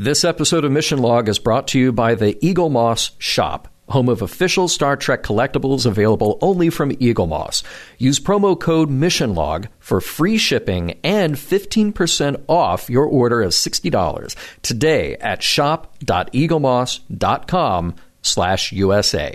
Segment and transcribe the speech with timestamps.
[0.00, 4.22] This episode of Mission Log is brought to you by the Eaglemoss Shop home of
[4.22, 7.62] official Star Trek collectibles available only from Eaglemoss.
[7.98, 15.16] Use promo code MissionLog for free shipping and 15% off your order of $60 today
[15.16, 19.34] at shop.eaglemoss.com slash USA.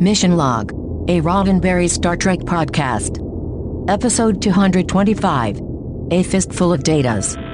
[0.00, 0.72] Mission Log,
[1.08, 3.24] a Roddenberry Star Trek podcast.
[3.88, 5.60] Episode 225,
[6.10, 7.47] A Fistful of Datas.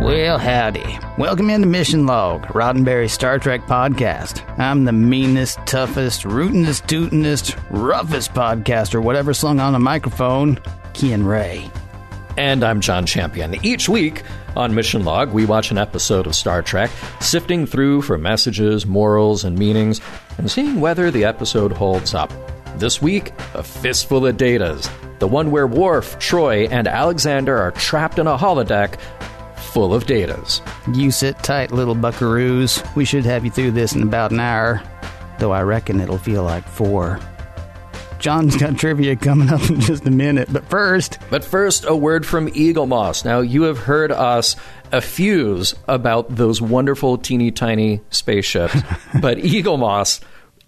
[0.00, 0.98] Well, howdy.
[1.16, 4.46] Welcome into Mission Log, Roddenberry Star Trek podcast.
[4.58, 10.58] I'm the meanest, toughest, rootinest, tootinest, roughest podcaster, whatever slung on a microphone,
[10.92, 11.70] Ken Ray.
[12.36, 13.56] And I'm John Champion.
[13.64, 14.22] Each week
[14.54, 19.44] on Mission Log, we watch an episode of Star Trek, sifting through for messages, morals,
[19.44, 20.02] and meanings,
[20.36, 22.30] and seeing whether the episode holds up.
[22.76, 28.18] This week, A Fistful of Datas, the one where Worf, Troi, and Alexander are trapped
[28.18, 28.98] in a holodeck
[29.76, 30.62] full of datas.
[30.96, 32.82] You sit tight, little buckaroos.
[32.96, 34.80] We should have you through this in about an hour,
[35.38, 37.20] though I reckon it'll feel like four.
[38.18, 41.18] John's got trivia coming up in just a minute, but first.
[41.28, 43.26] But first, a word from Eaglemoss.
[43.26, 44.56] Now, you have heard us
[44.92, 48.80] effuse about those wonderful teeny tiny spaceships,
[49.20, 49.36] but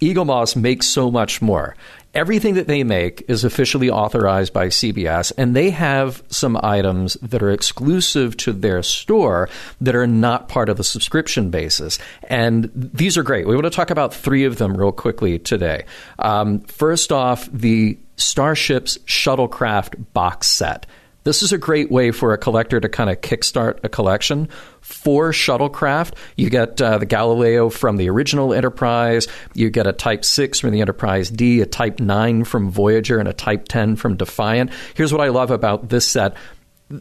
[0.01, 0.19] Eaglemoss.
[0.29, 1.75] Eaglemoss makes so much more
[2.15, 7.43] everything that they make is officially authorized by CBS, and they have some items that
[7.43, 9.49] are exclusive to their store
[9.81, 11.99] that are not part of the subscription basis.
[12.25, 13.47] And these are great.
[13.47, 15.85] We want to talk about three of them real quickly today.
[16.19, 20.87] Um, first off, the Starships Shuttlecraft box set.
[21.29, 24.49] This is a great way for a collector to kind of kickstart a collection.
[24.81, 30.25] For shuttlecraft, you get uh, the Galileo from the original Enterprise, you get a Type
[30.25, 34.17] 6 from the Enterprise D, a Type 9 from Voyager, and a Type 10 from
[34.17, 34.71] Defiant.
[34.95, 36.35] Here's what I love about this set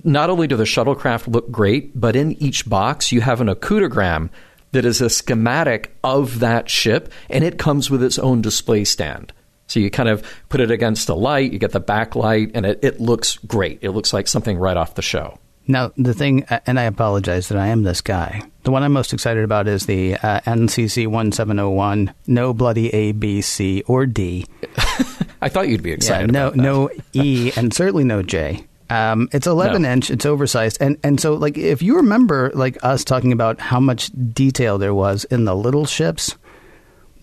[0.03, 4.29] not only do the shuttlecraft look great, but in each box you have an ocutogram
[4.73, 9.31] that is a schematic of that ship, and it comes with its own display stand.
[9.67, 12.79] So you kind of put it against a light, you get the backlight, and it,
[12.81, 13.79] it looks great.
[13.81, 15.39] It looks like something right off the show.
[15.69, 18.41] Now, the thing, and I apologize that I am this guy.
[18.63, 23.41] The one I'm most excited about is the uh, NCC 1701, no bloody A, B,
[23.41, 24.45] C, or D.
[25.41, 26.33] I thought you'd be excited.
[26.33, 28.65] Yeah, no, no E, and certainly no J.
[28.89, 29.91] Um, it's 11 no.
[29.91, 30.09] inch.
[30.09, 34.09] It's oversized, and and so like if you remember like us talking about how much
[34.33, 36.35] detail there was in the little ships,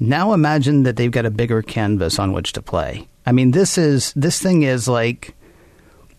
[0.09, 3.09] now imagine that they've got a bigger canvas on which to play.
[3.27, 5.35] I mean, this is this thing is like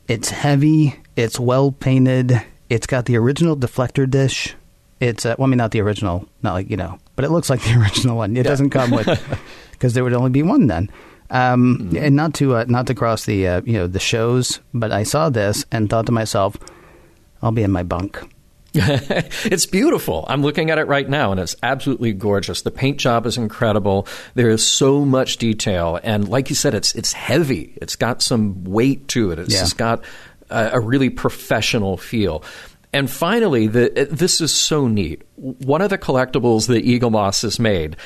[0.08, 4.56] it's heavy, it's well painted, it's got the original deflector dish.
[5.00, 7.50] It's uh, well, I mean, not the original, not like you know, but it looks
[7.50, 8.32] like the original one.
[8.32, 8.44] It yeah.
[8.44, 9.08] doesn't come with
[9.72, 10.90] because there would only be one then.
[11.30, 11.98] Um, mm-hmm.
[11.98, 15.04] And not to uh, not to cross the uh, you know the shows, but I
[15.04, 16.56] saw this and thought to myself,
[17.42, 18.24] I'll be in my bunk.
[19.46, 20.26] it's beautiful.
[20.28, 22.62] I'm looking at it right now, and it's absolutely gorgeous.
[22.62, 24.08] The paint job is incredible.
[24.34, 27.78] There is so much detail, and like you said, it's it's heavy.
[27.82, 29.40] It's got some weight to it.
[29.40, 29.68] It's yeah.
[29.78, 30.04] got
[30.50, 32.44] a, a, really professional feel.
[32.92, 35.24] And finally, the, this is so neat.
[35.36, 37.98] One of the collectibles that Eaglemoss has made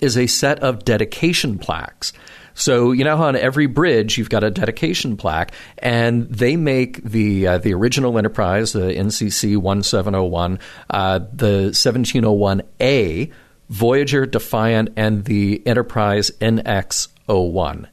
[0.00, 2.12] is a set of dedication plaques.
[2.54, 7.02] So you know how on every bridge you've got a dedication plaque, and they make
[7.02, 10.58] the uh, the original Enterprise, the NCC 1701,
[10.90, 13.32] uh, the 1701A,
[13.68, 17.86] Voyager, Defiant, and the Enterprise NX01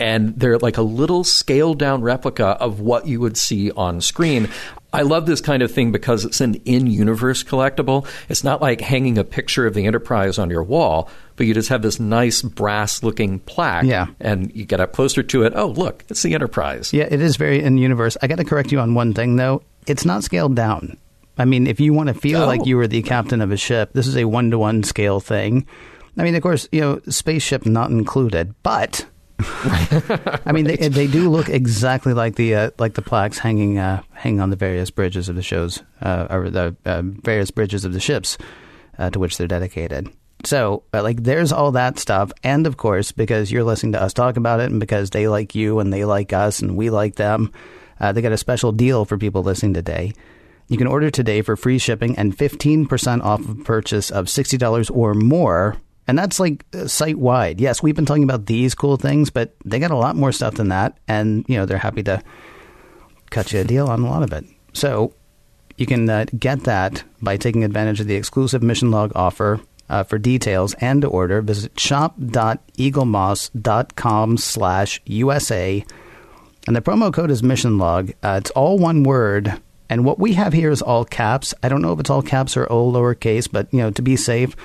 [0.00, 4.48] and they're like a little scaled down replica of what you would see on screen.
[4.94, 8.06] I love this kind of thing because it's an in universe collectible.
[8.28, 11.68] It's not like hanging a picture of the Enterprise on your wall, but you just
[11.68, 13.84] have this nice brass looking plaque.
[13.84, 14.06] Yeah.
[14.20, 15.52] And you get up closer to it.
[15.56, 16.92] Oh, look, it's the Enterprise.
[16.92, 18.16] Yeah, it is very in universe.
[18.22, 19.62] I got to correct you on one thing, though.
[19.86, 20.96] It's not scaled down.
[21.36, 22.46] I mean, if you want to feel oh.
[22.46, 25.20] like you were the captain of a ship, this is a one to one scale
[25.20, 25.66] thing.
[26.16, 29.04] I mean, of course, you know, spaceship not included, but
[30.46, 34.02] I mean, they they do look exactly like the uh, like the plaques hanging uh,
[34.12, 37.92] hanging on the various bridges of the shows uh, or the uh, various bridges of
[37.92, 38.38] the ships
[38.98, 40.08] uh, to which they're dedicated.
[40.44, 42.30] So, uh, like, there's all that stuff.
[42.42, 45.54] And of course, because you're listening to us talk about it and because they like
[45.54, 47.50] you and they like us and we like them,
[47.98, 50.12] they got a special deal for people listening today.
[50.68, 55.14] You can order today for free shipping and 15% off of purchase of $60 or
[55.14, 55.76] more.
[56.06, 57.60] And that's like site wide.
[57.60, 60.54] Yes, we've been talking about these cool things, but they got a lot more stuff
[60.54, 60.98] than that.
[61.08, 62.22] And, you know, they're happy to
[63.30, 64.44] cut you a deal on a lot of it.
[64.74, 65.14] So
[65.76, 69.60] you can uh, get that by taking advantage of the exclusive Mission Log offer.
[69.86, 75.84] Uh, for details and to order, visit shop.eaglemoss.com slash USA.
[76.66, 78.12] And the promo code is Mission Log.
[78.22, 79.60] Uh, it's all one word.
[79.90, 81.52] And what we have here is all caps.
[81.62, 84.16] I don't know if it's all caps or all lowercase, but, you know, to be
[84.16, 84.56] safe,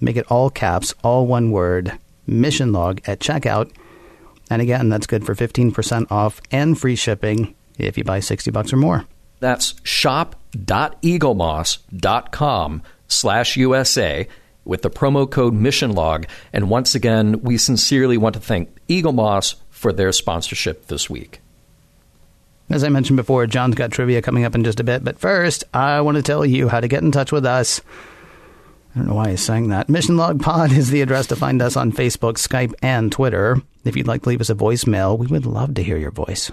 [0.00, 3.70] make it all caps, all one word, Mission Log at checkout.
[4.50, 8.72] And again, that's good for 15% off and free shipping if you buy 60 bucks
[8.72, 9.06] or more.
[9.40, 14.28] That's shop.eaglemoss.com slash USA
[14.64, 16.26] with the promo code Mission Log.
[16.52, 21.40] And once again, we sincerely want to thank Eaglemoss for their sponsorship this week.
[22.70, 25.04] As I mentioned before, John's got trivia coming up in just a bit.
[25.04, 27.82] But first, I want to tell you how to get in touch with us.
[28.94, 29.88] I don't know why he's saying that.
[29.88, 33.60] Mission Log Pod is the address to find us on Facebook, Skype, and Twitter.
[33.84, 36.52] If you'd like to leave us a voicemail, we would love to hear your voice.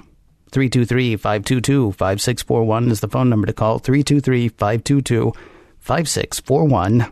[0.51, 3.77] 323 522 5641 is the phone number to call.
[3.77, 5.33] 323 522
[5.79, 7.11] 5641.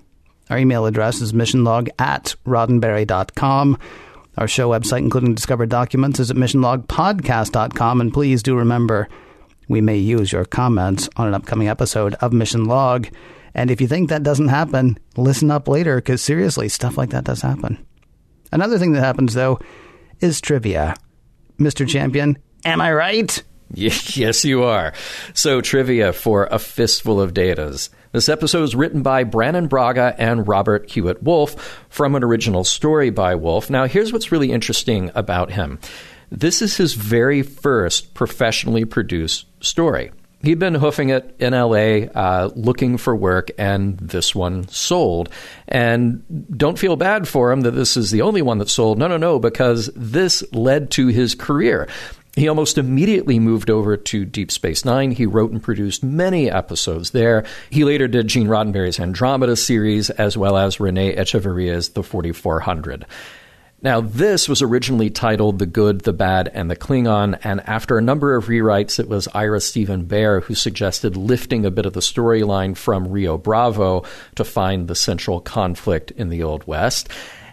[0.49, 3.77] Our email address is missionlog at roddenberry.com.
[4.37, 8.01] Our show website, including discovered documents, is at missionlogpodcast.com.
[8.01, 9.07] And please do remember,
[9.67, 13.09] we may use your comments on an upcoming episode of Mission Log.
[13.59, 17.25] And if you think that doesn't happen, listen up later, because seriously, stuff like that
[17.25, 17.85] does happen.
[18.53, 19.59] Another thing that happens, though,
[20.21, 20.95] is trivia.
[21.59, 21.85] Mr.
[21.85, 23.43] Champion, am I right?
[23.71, 24.93] Yes, you are.
[25.35, 27.89] So, trivia for a fistful of datas.
[28.13, 33.11] This episode is written by Brannon Braga and Robert Hewitt Wolfe from an original story
[33.11, 33.69] by Wolfe.
[33.69, 35.79] Now, here's what's really interesting about him
[36.31, 40.11] this is his very first professionally produced story.
[40.41, 45.29] He'd been hoofing it in LA, uh, looking for work, and this one sold.
[45.67, 46.23] And
[46.57, 48.97] don't feel bad for him that this is the only one that sold.
[48.97, 51.89] No, no, no, because this led to his career.
[52.35, 55.11] He almost immediately moved over to Deep Space Nine.
[55.11, 57.43] He wrote and produced many episodes there.
[57.69, 63.05] He later did Gene Roddenberry's Andromeda series, as well as Rene Echevarria's The 4400.
[63.81, 68.01] Now, this was originally titled The Good, the Bad, and the Klingon, and after a
[68.01, 72.01] number of rewrites, it was Ira Steven Behr who suggested lifting a bit of the
[72.01, 74.03] storyline from Rio Bravo
[74.35, 77.07] to find the central conflict in the Old West.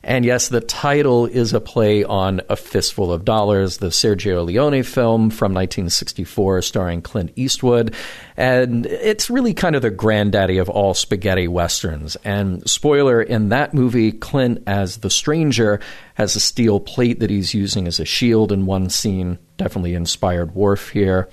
[0.07, 4.85] And yes, the title is a play on A Fistful of Dollars, the Sergio Leone
[4.85, 7.93] film from 1964 starring Clint Eastwood.
[8.37, 12.17] And it's really kind of the granddaddy of all spaghetti westerns.
[12.25, 15.81] And spoiler, in that movie, Clint, as the stranger,
[16.15, 19.41] has a steel plate that he's using as a shield in one scene.
[19.57, 21.29] Definitely inspired Worf here.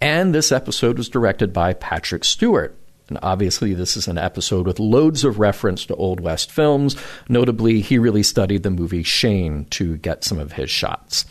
[0.00, 2.74] And this episode was directed by Patrick Stewart.
[3.12, 6.96] And obviously, this is an episode with loads of reference to Old West films.
[7.28, 11.26] Notably, he really studied the movie Shane to get some of his shots.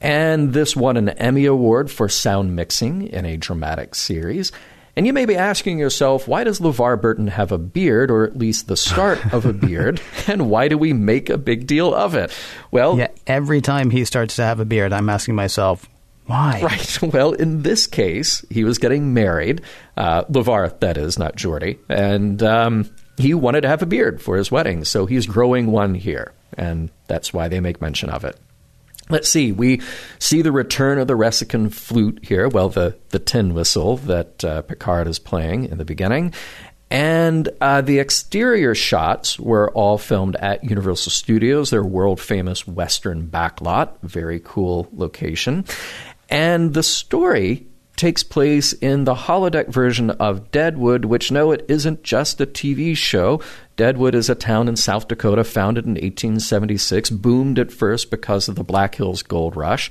[0.00, 4.52] And this won an Emmy Award for sound mixing in a dramatic series.
[4.94, 8.38] And you may be asking yourself, why does LeVar Burton have a beard, or at
[8.38, 10.00] least the start of a beard?
[10.28, 12.32] and why do we make a big deal of it?
[12.70, 15.88] Well, yeah, every time he starts to have a beard, I'm asking myself,
[16.28, 16.60] why?
[16.68, 17.02] Right.
[17.02, 19.62] Well, in this case, he was getting married.
[19.96, 21.78] Uh, LeVar, that is, not Geordi.
[21.88, 25.94] And um, he wanted to have a beard for his wedding, so he's growing one
[25.94, 26.32] here.
[26.56, 28.38] And that's why they make mention of it.
[29.10, 29.52] Let's see.
[29.52, 29.80] We
[30.18, 32.46] see the return of the Ressikan flute here.
[32.46, 36.34] Well, the, the tin whistle that uh, Picard is playing in the beginning.
[36.90, 43.26] And uh, the exterior shots were all filmed at Universal Studios, their world famous Western
[43.26, 43.98] backlot.
[44.02, 45.66] Very cool location.
[46.28, 47.66] And the story
[47.96, 52.96] takes place in the holodeck version of Deadwood, which no, it isn't just a TV
[52.96, 53.42] show.
[53.76, 58.54] Deadwood is a town in South Dakota founded in 1876, boomed at first because of
[58.54, 59.90] the Black Hills Gold Rush.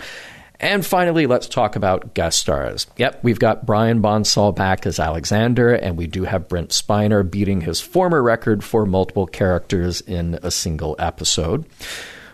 [0.60, 2.88] And finally, let's talk about guest stars.
[2.98, 7.62] Yep, we've got Brian Bonsall back as Alexander, and we do have Brent Spiner beating
[7.62, 11.66] his former record for multiple characters in a single episode.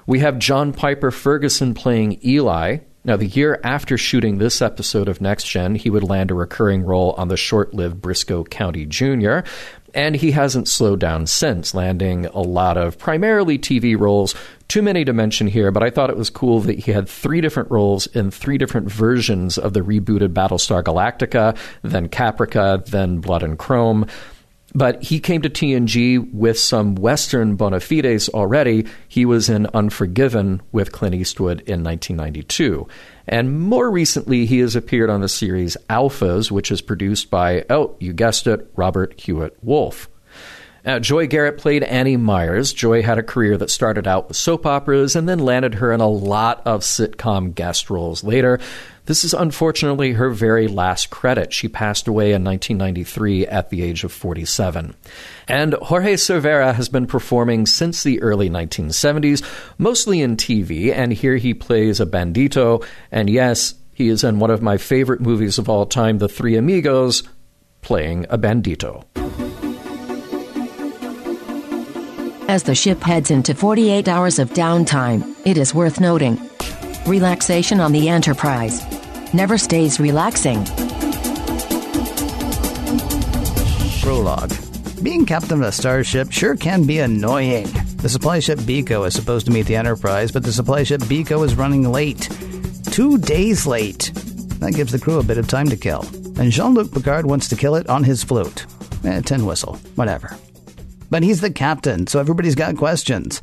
[0.05, 5.43] We have John Pyper-Ferguson playing Eli, now, the year after shooting this episode of Next
[5.43, 9.39] Gen, he would land a recurring role on the short lived Brisco County Jr.,
[9.93, 14.33] and he hasn't slowed down since, landing a lot of primarily TV roles.
[14.67, 17.41] Too many to mention here, but I thought it was cool that he had three
[17.41, 23.43] different roles in three different versions of the rebooted Battlestar Galactica, then Caprica, then Blood
[23.43, 24.07] and Chrome.
[24.75, 28.86] But he came to TNG with some Western bona fides already.
[29.08, 32.88] He was in Unforgiven with Clint Eastwood in 1992.
[33.27, 37.96] And more recently, he has appeared on the series Alphas, which is produced by, oh,
[38.00, 40.10] you guessed it, Robert Hewitt Wolfe.
[40.86, 42.74] Now, Joy Garrett played Annie Myers.
[42.74, 46.01] Joy had a career that started out with soap operas and then landed her in
[46.01, 48.60] a lot of sitcom guest roles later.
[49.05, 51.51] This is unfortunately her very last credit.
[51.51, 54.95] She passed away in 1993 at the age of 47.
[55.45, 59.43] And Jorge Cervera has been performing since the early 1970s,
[59.77, 62.86] mostly in TV, and here he plays a bandito.
[63.12, 66.55] And yes, he is in one of my favorite movies of all time, The Three
[66.55, 67.24] Amigos,
[67.81, 69.03] playing a bandito.
[72.48, 76.38] As the ship heads into 48 hours of downtime, it is worth noting
[77.05, 78.81] relaxation on the Enterprise
[79.33, 80.63] never stays relaxing.
[84.01, 84.53] Prologue.
[85.03, 87.65] Being captain of a starship sure can be annoying.
[87.98, 91.45] The supply ship Biko is supposed to meet the Enterprise, but the supply ship Biko
[91.45, 92.29] is running late.
[92.91, 94.12] Two days late.
[94.60, 96.01] That gives the crew a bit of time to kill.
[96.38, 98.65] And Jean Luc Picard wants to kill it on his flute.
[99.03, 100.38] Eh, tin whistle, whatever.
[101.10, 103.41] But he's the captain, so everybody's got questions.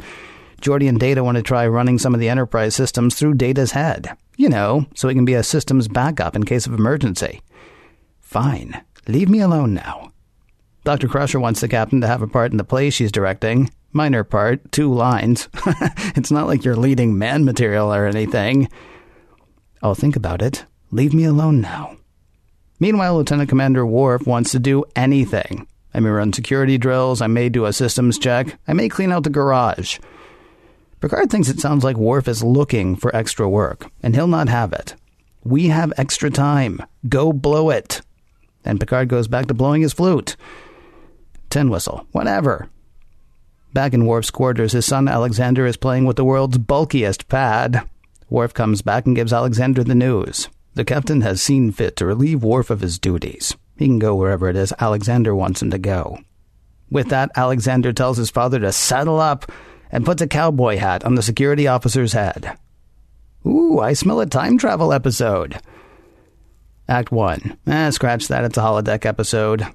[0.61, 4.17] Geordi and Data want to try running some of the Enterprise systems through Data's head.
[4.37, 7.43] You know, so it can be a systems backup in case of emergency.
[8.21, 8.83] Fine.
[9.09, 10.13] Leave me alone now.
[10.85, 11.09] Dr.
[11.09, 13.71] Crusher wants the captain to have a part in the play she's directing.
[13.93, 15.49] Minor part, two lines.
[16.15, 18.69] it's not like you're leading man material or anything.
[19.83, 20.65] I'll think about it.
[20.91, 21.97] Leave me alone now.
[22.79, 25.67] Meanwhile, Lieutenant Commander Worf wants to do anything.
[25.93, 29.25] I may run security drills, I may do a systems check, I may clean out
[29.25, 29.99] the garage.
[31.01, 34.73] Picard thinks it sounds like Worf is looking for extra work, and he'll not have
[34.73, 34.95] it.
[35.43, 36.83] We have extra time.
[37.09, 38.03] Go blow it.
[38.65, 40.37] And Picard goes back to blowing his flute.
[41.49, 42.69] Tin whistle, whatever.
[43.73, 47.89] Back in Worf's quarters, his son Alexander is playing with the world's bulkiest pad.
[48.29, 50.49] Worf comes back and gives Alexander the news.
[50.75, 53.57] The captain has seen fit to relieve Worf of his duties.
[53.79, 56.19] He can go wherever it is Alexander wants him to go.
[56.91, 59.51] With that, Alexander tells his father to saddle up
[59.93, 62.57] and puts a cowboy hat on the security officer's head.
[63.47, 65.59] Ooh, I smell a time travel episode.
[66.89, 67.59] Act 1.
[67.67, 69.67] Eh, scratch that, it's a holodeck episode.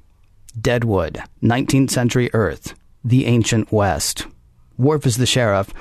[0.59, 4.27] Deadwood, 19th century Earth, the ancient West.
[4.77, 5.73] Worf is the sheriff,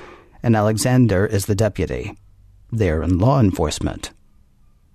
[0.43, 2.17] and Alexander is the deputy.
[2.73, 4.11] They're in law enforcement.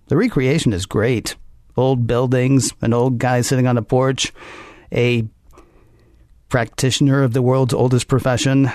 [0.08, 1.36] The recreation is great.
[1.78, 4.34] Old buildings, an old guy sitting on a porch,
[4.92, 5.28] a
[6.50, 8.72] practitioner of the world's oldest profession,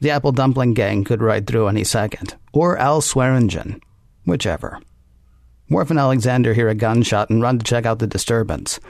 [0.00, 3.80] the Apple Dumpling Gang could ride through any second, or Al Swearingen,
[4.24, 4.80] whichever.
[5.70, 8.80] Worf and Alexander hear a gunshot and run to check out the disturbance.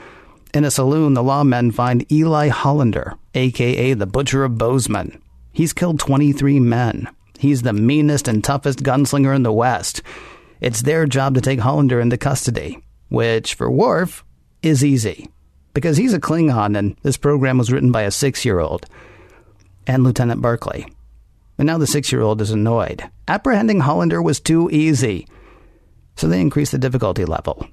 [0.55, 5.21] In a saloon, the lawmen find Eli Hollander, aka the Butcher of Bozeman.
[5.53, 7.09] He's killed 23 men.
[7.39, 10.03] He's the meanest and toughest gunslinger in the West.
[10.61, 14.25] It's their job to take Hollander into custody, which, for Worf,
[14.63, 15.29] is easy.
[15.75, 18.87] Because he's a Klingon and this program was written by a six year old.
[19.87, 20.87] And Lieutenant Barclay,
[21.59, 23.11] and now the six year old is annoyed.
[23.27, 25.27] Apprehending Hollander was too easy.
[26.17, 27.69] So they increase the difficulty level.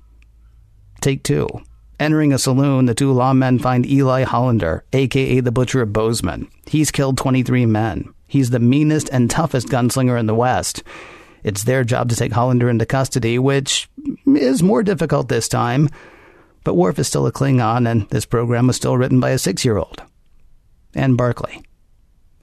[1.01, 1.48] Take two.
[2.00, 6.50] Entering a saloon, the two lawmen find Eli Hollander, aka the Butcher of Bozeman.
[6.65, 8.13] He's killed 23 men.
[8.27, 10.84] He's the meanest and toughest gunslinger in the West.
[11.44, 13.88] It's their job to take Hollander into custody, which
[14.25, 15.89] is more difficult this time.
[16.63, 19.63] But Worf is still a Klingon, and this program was still written by a six
[19.63, 20.01] year old.
[20.96, 21.62] And Barclay.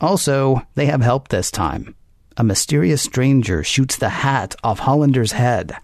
[0.03, 1.95] Also, they have help this time.
[2.37, 5.77] A mysterious stranger shoots the hat off Hollander's head.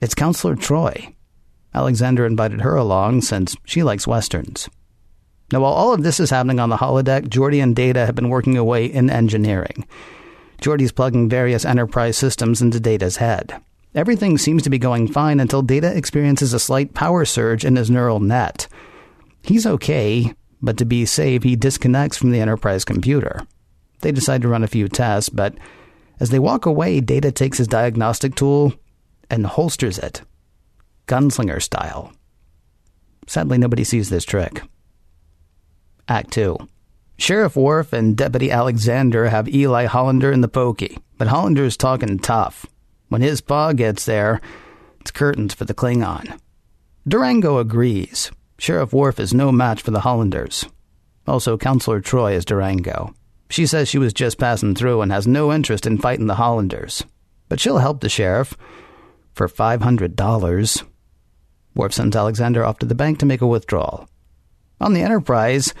[0.00, 1.14] It's Counselor Troi.
[1.74, 4.68] Alexander invited her along since she likes westerns.
[5.52, 8.30] Now, while all of this is happening on the holodeck, Geordi and Data have been
[8.30, 9.86] working away in engineering.
[10.62, 13.60] Geordi's plugging various enterprise systems into Data's head.
[13.94, 17.90] Everything seems to be going fine until Data experiences a slight power surge in his
[17.90, 18.66] neural net.
[19.42, 20.32] He's okay,
[20.64, 23.46] but to be safe, he disconnects from the Enterprise computer.
[24.00, 25.54] They decide to run a few tests, but
[26.20, 28.74] as they walk away, Data takes his diagnostic tool
[29.30, 30.22] and holsters it,
[31.06, 32.12] gunslinger style.
[33.26, 34.62] Sadly, nobody sees this trick.
[36.08, 36.56] Act 2.
[37.16, 42.66] Sheriff Worf and Deputy Alexander have Eli Hollander in the pokey, but Hollander's talking tough.
[43.08, 44.40] When his paw gets there,
[45.00, 46.38] it's curtains for the Klingon.
[47.06, 50.66] Durango agrees, Sheriff Worf is no match for the Hollanders.
[51.26, 53.14] Also, Counselor Troi is Durango.
[53.50, 57.04] She says she was just passing through and has no interest in fighting the Hollanders.
[57.48, 58.56] But she'll help the sheriff
[59.32, 60.84] for $500.
[61.74, 64.08] Worf sends Alexander off to the bank to make a withdrawal.
[64.80, 65.74] On the Enterprise,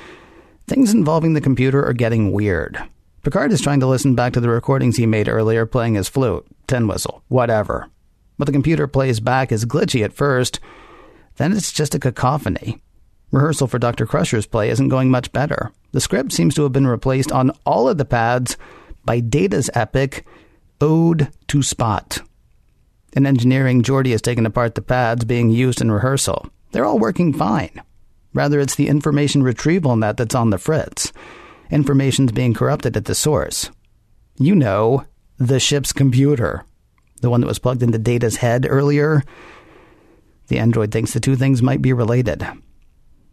[0.66, 2.78] things involving the computer are getting weird.
[3.22, 6.46] Picard is trying to listen back to the recordings he made earlier playing his flute,
[6.66, 7.88] tin whistle, whatever.
[8.36, 10.60] What the computer plays back is glitchy at first,
[11.36, 12.80] then it's just a cacophony.
[13.30, 14.06] Rehearsal for Dr.
[14.06, 15.72] Crusher's play isn't going much better.
[15.92, 18.56] The script seems to have been replaced on all of the pads
[19.04, 20.24] by Data's epic
[20.80, 22.20] Ode to Spot.
[23.14, 26.48] In engineering, Geordi has taken apart the pads being used in rehearsal.
[26.72, 27.82] They're all working fine.
[28.32, 31.12] Rather, it's the information retrieval net that's on the fritz.
[31.70, 33.70] Information's being corrupted at the source.
[34.36, 35.04] You know,
[35.38, 36.64] the ship's computer.
[37.20, 39.22] The one that was plugged into Data's head earlier.
[40.48, 42.46] The android thinks the two things might be related.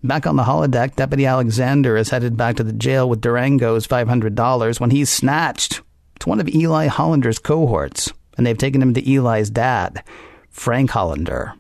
[0.03, 4.79] Back on the holodeck, Deputy Alexander is headed back to the jail with Durango's $500
[4.79, 5.81] when he's snatched.
[6.15, 10.03] It's one of Eli Hollander's cohorts, and they've taken him to Eli's dad,
[10.49, 11.53] Frank Hollander.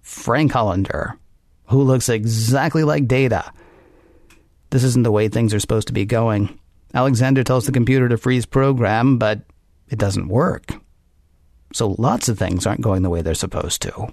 [0.00, 1.18] Frank Hollander,
[1.66, 3.52] who looks exactly like Data.
[4.70, 6.58] This isn't the way things are supposed to be going.
[6.94, 9.42] Alexander tells the computer to freeze program, but
[9.90, 10.72] it doesn't work.
[11.74, 14.12] So lots of things aren't going the way they're supposed to.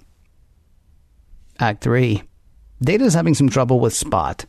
[1.60, 2.22] Act 3.
[2.82, 4.46] Data is having some trouble with Spot.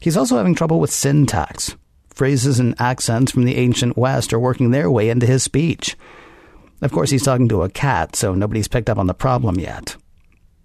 [0.00, 1.76] He's also having trouble with syntax.
[2.08, 5.96] Phrases and accents from the ancient West are working their way into his speech.
[6.80, 9.96] Of course, he's talking to a cat, so nobody's picked up on the problem yet.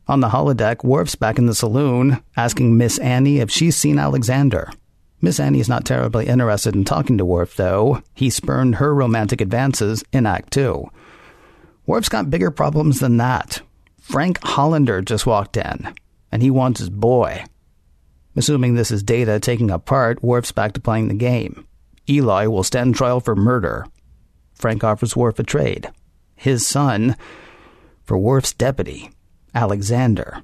[0.08, 4.72] On the holodeck, Worf's back in the saloon, asking Miss Annie if she's seen Alexander.
[5.22, 8.02] Miss Annie's not terribly interested in talking to Worf, though.
[8.16, 10.90] He spurned her romantic advances in Act 2.
[11.86, 13.62] Worf's got bigger problems than that.
[14.08, 15.94] Frank Hollander just walked in,
[16.32, 17.44] and he wants his boy.
[18.38, 21.68] Assuming this is Data taking a part, Worf's back to playing the game.
[22.08, 23.86] Eli will stand trial for murder.
[24.54, 25.92] Frank offers Worf a trade.
[26.38, 27.18] His son
[28.06, 29.12] for Worf's deputy,
[29.54, 30.42] Alexander.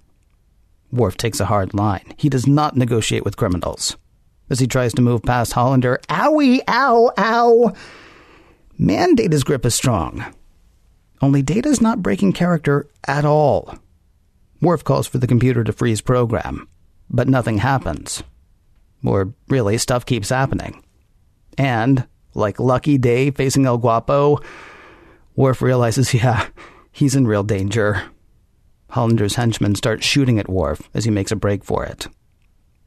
[0.91, 2.13] Worf takes a hard line.
[2.17, 3.95] He does not negotiate with criminals.
[4.49, 7.73] As he tries to move past Hollander, owie, ow, ow!
[8.77, 10.25] Man, Data's grip is strong.
[11.23, 13.75] Only Data's not breaking character at all.
[14.61, 16.67] Worf calls for the computer to freeze program,
[17.09, 18.23] but nothing happens.
[19.05, 20.83] Or really, stuff keeps happening.
[21.57, 24.41] And, like Lucky Day facing El Guapo,
[25.37, 26.45] Worf realizes, yeah,
[26.91, 28.03] he's in real danger.
[28.89, 32.09] Hollander's henchmen start shooting at Worf as he makes a break for it.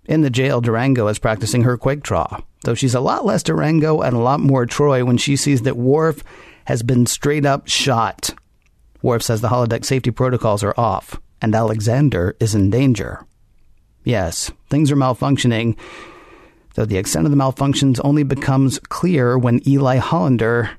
[0.05, 4.03] In the jail, Durango is practicing her quick draw, though she's a lot less Durango
[4.03, 6.23] and a lot more Troi when she sees that Worf
[6.67, 8.31] has been straight up shot.
[9.03, 13.25] Worf says the holodeck safety protocols are off, and Alexander is in danger.
[14.05, 15.77] Yes, things are malfunctioning,
[16.75, 20.71] though the extent of the malfunctions only becomes clear when Eli Hollander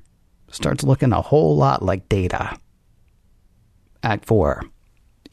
[0.50, 2.58] starts looking a whole lot like Data.
[4.02, 4.62] Act 4.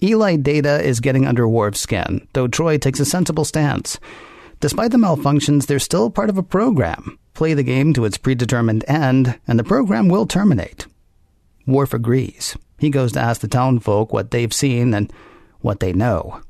[0.03, 3.99] Eli Data is getting under Worf's skin, though Troi takes a sensible stance.
[4.59, 7.17] Despite the malfunctions, they're still part of a program.
[7.35, 10.87] Play the game to its predetermined end, and the program will terminate.
[11.67, 12.57] Worf agrees.
[12.79, 15.11] He goes to ask the townfolk what they've seen and
[15.59, 16.41] what they know.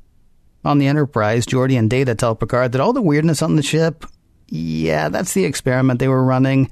[0.64, 4.06] On the Enterprise, Geordi and Data tell Picard that all the weirdness on the ship,
[4.48, 6.70] yeah, that's the experiment they were running,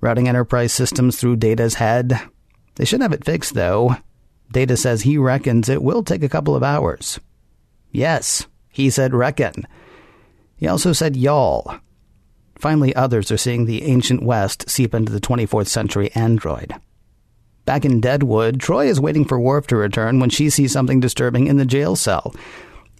[0.00, 2.20] routing Enterprise systems through Data's head.
[2.76, 3.96] They should have it fixed, though.
[4.52, 7.18] Data says he reckons it will take a couple of hours.
[7.90, 9.66] Yes, he said reckon.
[10.56, 11.80] He also said y'all.
[12.62, 16.72] Finally, others are seeing the ancient West seep into the 24th century android.
[17.64, 21.48] Back in Deadwood, Troi is waiting for Worf to return when she sees something disturbing
[21.48, 22.32] in the jail cell.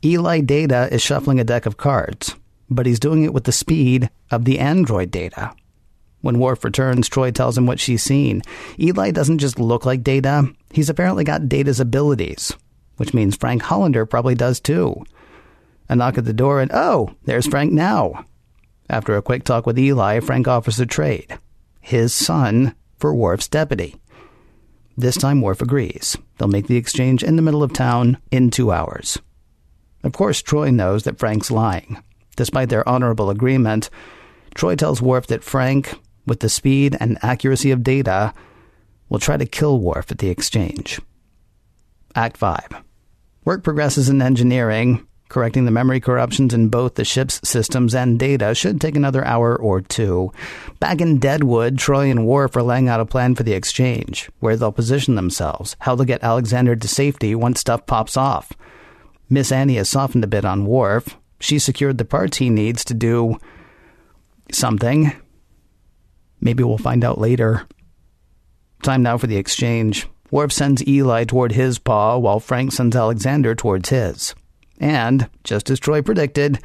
[0.04, 2.34] Eli Data is shuffling a deck of cards,
[2.68, 5.54] but he's doing it with the speed of the android Data.
[6.22, 8.42] When Worf returns, Troi tells him what she's seen.
[8.80, 12.52] Eli doesn't just look like Data, he's apparently got Data's abilities,
[12.96, 15.04] which means Frank Hollander probably does too.
[15.88, 18.24] A knock at the door, and oh, there's Frank now.
[18.92, 21.38] After a quick talk with Eli, Frank offers a trade
[21.80, 23.96] his son for Worf's deputy.
[24.96, 26.16] This time, Worf agrees.
[26.38, 29.18] They'll make the exchange in the middle of town in two hours.
[30.04, 32.00] Of course, Troi knows that Frank's lying.
[32.36, 33.90] Despite their honorable agreement,
[34.54, 38.32] Troi tells Worf that Frank with the speed and accuracy of data,
[39.08, 41.00] will try to kill Worf at the exchange.
[42.14, 42.82] Act 5.
[43.44, 45.06] Work progresses in engineering.
[45.32, 49.56] Correcting the memory corruptions in both the ship's systems and data should take another hour
[49.56, 50.30] or two.
[50.78, 54.58] Back in Deadwood, Troi and Worf are laying out a plan for the exchange, where
[54.58, 58.52] they'll position themselves, how they'll get Alexander to safety once stuff pops off.
[59.30, 61.16] Miss Annie has softened a bit on Worf.
[61.40, 63.38] She secured the parts he needs to do
[64.52, 65.14] something,
[66.42, 67.66] Maybe we'll find out later.
[68.82, 70.08] Time now for the exchange.
[70.30, 74.34] Worf sends Eli toward his paw, while Frank sends Alexander towards his.
[74.82, 76.58] And, just as Troi predicted,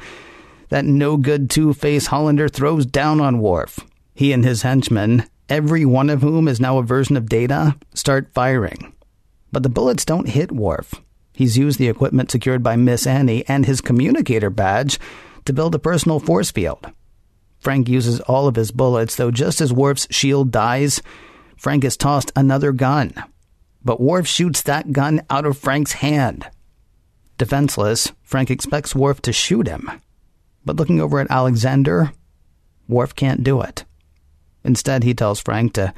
[0.70, 3.80] That no good two face Hollander throws down on Worf.
[4.14, 8.34] He and his henchmen, every one of whom is now a version of Data, start
[8.34, 8.92] firing.
[9.50, 10.94] But the bullets don't hit Worf.
[11.32, 14.98] He's used the equipment secured by Miss Annie and his communicator badge
[15.44, 16.90] to build a personal force field.
[17.60, 21.00] Frank uses all of his bullets, though just as Worf's shield dies,
[21.56, 23.12] Frank is tossed another gun.
[23.84, 26.50] But Worf shoots that gun out of Frank's hand.
[27.38, 29.90] Defenseless, Frank expects Worf to shoot him.
[30.64, 32.12] But looking over at Alexander,
[32.88, 33.84] Worf can't do it.
[34.64, 35.94] Instead, he tells Frank to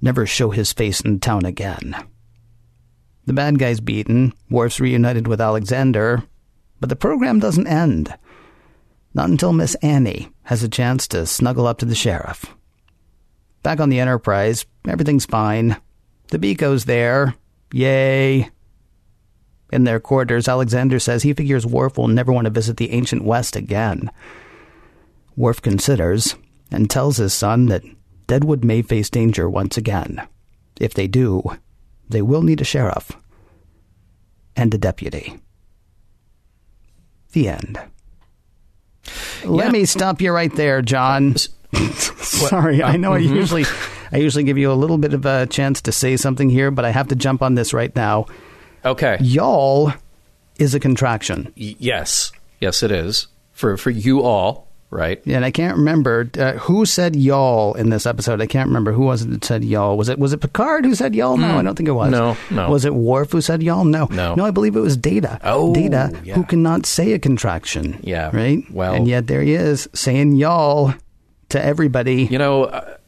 [0.00, 1.96] never show his face in town again.
[3.24, 6.22] The bad guy's beaten, Worf's reunited with Alexander,
[6.78, 8.14] but the program doesn't end.
[9.14, 12.54] Not until Miss Annie has a chance to snuggle up to the sheriff.
[13.62, 15.78] Back on the Enterprise, everything's fine.
[16.28, 17.34] The Biko's there.
[17.72, 18.50] Yay.
[19.74, 23.24] In their quarters, Alexander says he figures Worf will never want to visit the ancient
[23.24, 24.08] West again.
[25.34, 26.36] Worf considers
[26.70, 27.82] and tells his son that
[28.28, 30.22] Deadwood may face danger once again.
[30.78, 31.42] If they do,
[32.08, 33.10] they will need a sheriff
[34.54, 35.40] and a deputy.
[37.32, 37.80] The end.
[39.44, 39.72] Let Yeah.
[39.72, 41.34] me stop you right there, John.
[42.20, 43.34] Sorry, I know I mm-hmm.
[43.34, 43.64] usually
[44.12, 46.84] I usually give you a little bit of a chance to say something here, but
[46.84, 48.26] I have to jump on this right now.
[48.84, 49.16] Okay.
[49.20, 49.92] Y'all
[50.58, 51.52] is a contraction.
[51.56, 52.32] Y- yes.
[52.60, 53.26] Yes, it is.
[53.52, 55.24] For for you all, right?
[55.26, 58.40] And I can't remember uh, who said y'all in this episode.
[58.40, 59.96] I can't remember who was it that said y'all.
[59.96, 61.36] Was it was it Picard who said y'all?
[61.36, 62.10] No, I don't think it was.
[62.10, 62.68] No, no.
[62.70, 63.84] Was it Worf who said y'all?
[63.84, 64.34] No, No.
[64.34, 64.44] no.
[64.44, 65.38] I believe it was Data.
[65.44, 66.34] Oh, Data yeah.
[66.34, 67.98] who cannot say a contraction.
[68.02, 68.64] Yeah, right.
[68.72, 70.94] well- and yet there he is saying y'all
[71.50, 72.24] to everybody.
[72.24, 72.98] You know, a,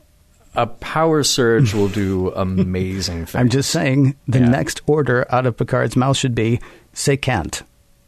[0.57, 3.35] a power surge will do amazing things.
[3.35, 4.49] I'm just saying the Yeah.
[4.49, 6.61] next order out of Picard's mouth should be
[6.93, 7.63] say can't.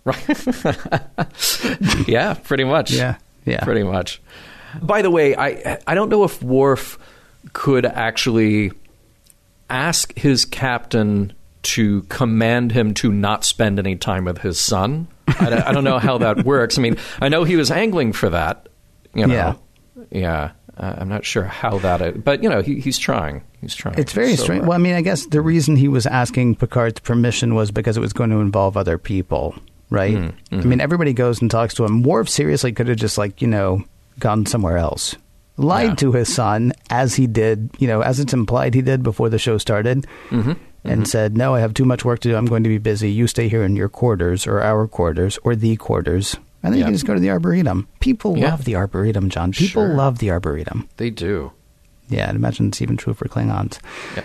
[0.05, 0.19] Right.
[2.09, 2.91] yeah, pretty much.
[2.91, 3.63] Yeah, yeah.
[3.65, 4.21] pretty much.
[4.81, 6.99] By the way, I I don't know if Worf
[7.53, 8.73] could actually
[9.71, 11.33] ask his captain
[11.63, 15.09] to command him to not spend any time with his son.
[15.27, 16.79] I, don't- I don't know how that works.
[16.79, 18.69] I mean, I know he was angling for that.
[19.15, 19.55] You know, Yeah.
[20.11, 20.51] yeah.
[20.79, 23.43] Uh, I'm not sure how that, but you know, he, he's trying.
[23.61, 23.99] He's trying.
[23.99, 24.63] It's very So, strange.
[24.63, 27.97] uh, Well, I mean, I guess the reason he was asking Picard's permission was because
[27.97, 29.57] it was going to involve other people,
[29.91, 30.15] right?
[30.15, 30.61] Mm-hmm.
[30.61, 32.03] I mean, everybody goes and talks to him.
[32.05, 33.83] Worf seriously could have just, like, you know,
[34.21, 35.17] gone somewhere else.
[35.57, 35.95] Lied Yeah.
[35.97, 39.39] to his son, as he did, you know, as it's implied he did before the
[39.41, 40.53] show started, Mm-hmm.
[40.85, 42.37] and said, No, I have too much work to do.
[42.37, 43.11] I'm going to be busy.
[43.11, 46.37] You stay here in your quarters, or our quarters, or the quarters.
[46.69, 47.89] And then you can just go to the Arboretum.
[48.01, 48.51] People Yeah.
[48.51, 49.53] love the Arboretum, John.
[49.53, 49.95] People Sure.
[49.95, 50.89] love the Arboretum.
[50.99, 51.53] they do.
[52.11, 53.79] Yeah, I'd imagine it's even true for Klingons.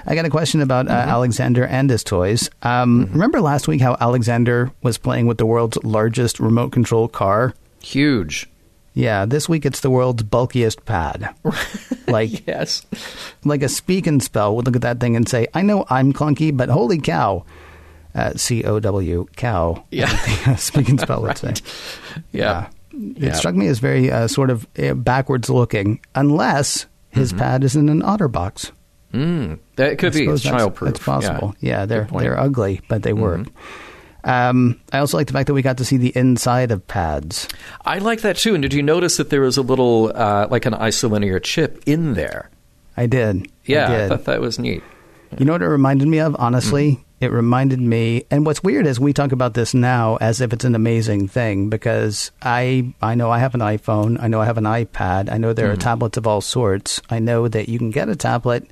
[0.06, 2.49] I got a question about uh, Alexander and his toys.
[2.62, 7.53] Um, Remember last week how Alexander was playing with the world's largest remote control car?
[7.82, 8.47] Huge.
[8.93, 11.34] Yeah, this week it's the world's bulkiest pad.
[12.08, 12.84] like Yes.
[13.43, 16.13] like a speak and spell would look at that thing and say, "I know I'm
[16.13, 17.43] clunky, but holy cow."
[18.15, 19.84] Uh, C O W cow.
[19.91, 20.08] Yeah.
[20.56, 21.54] speak and spell would say.
[22.32, 22.67] Yeah.
[22.91, 23.34] It Yeah.
[23.34, 27.39] struck me as very uh, sort of uh, backwards looking, unless his Mm-hmm.
[27.39, 28.71] pad is in an otter box.
[29.13, 30.26] Mm, that could I be.
[30.26, 30.89] suppose It's that's- childproof.
[30.89, 31.56] It's possible.
[31.60, 33.47] Yeah, Good they're they're ugly, but they work.
[34.23, 37.47] Um, I also like the fact that we got to see the inside of pads.
[37.84, 38.54] I like that too.
[38.56, 42.13] And did you notice that there was a little, uh, like an isolinear chip in
[42.13, 42.49] there?
[42.95, 43.49] I did.
[43.65, 44.82] Yeah, I I, thought that was neat.
[45.38, 46.36] You know what it reminded me of?
[46.39, 47.04] Honestly, Mm.
[47.23, 48.25] It reminded me.
[48.29, 51.69] And what's weird is we talk about this now as if it's an amazing thing
[51.69, 54.21] because I I know I have an iPhone.
[54.21, 55.31] I know I have an iPad.
[55.31, 55.73] I know there Mm-hmm.
[55.73, 57.01] are tablets of all sorts.
[57.09, 58.69] I know that you can get a tablet.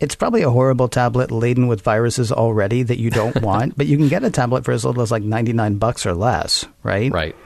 [0.00, 3.96] It's probably a horrible tablet laden with viruses already that you don't want, but you
[3.96, 7.12] can get a tablet for as little as like 99 bucks or less, right?
[7.12, 7.36] Right.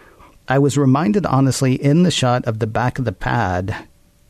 [0.48, 3.76] I was reminded, honestly, in the shot of the back of the pad,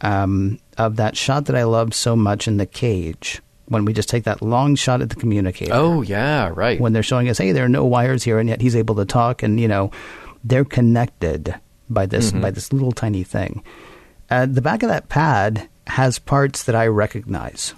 [0.01, 4.09] um, of that shot that I loved so much in the cage when we just
[4.09, 5.73] take that long shot at the communicator.
[5.75, 6.81] Oh, yeah, right.
[6.81, 9.05] When they're showing us, hey, there are no wires here, and yet he's able to
[9.05, 9.91] talk, and you know,
[10.45, 11.55] they're connected
[11.89, 12.41] by this mm-hmm.
[12.41, 13.63] by this little tiny thing.
[14.31, 17.75] Uh, the back of that pad has parts that I recognize.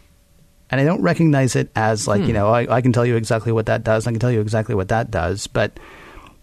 [0.70, 2.32] And I don't recognize it as like, you hmm.
[2.34, 4.06] know, I, I can tell you exactly what that does.
[4.06, 5.46] I can tell you exactly what that does.
[5.46, 5.80] But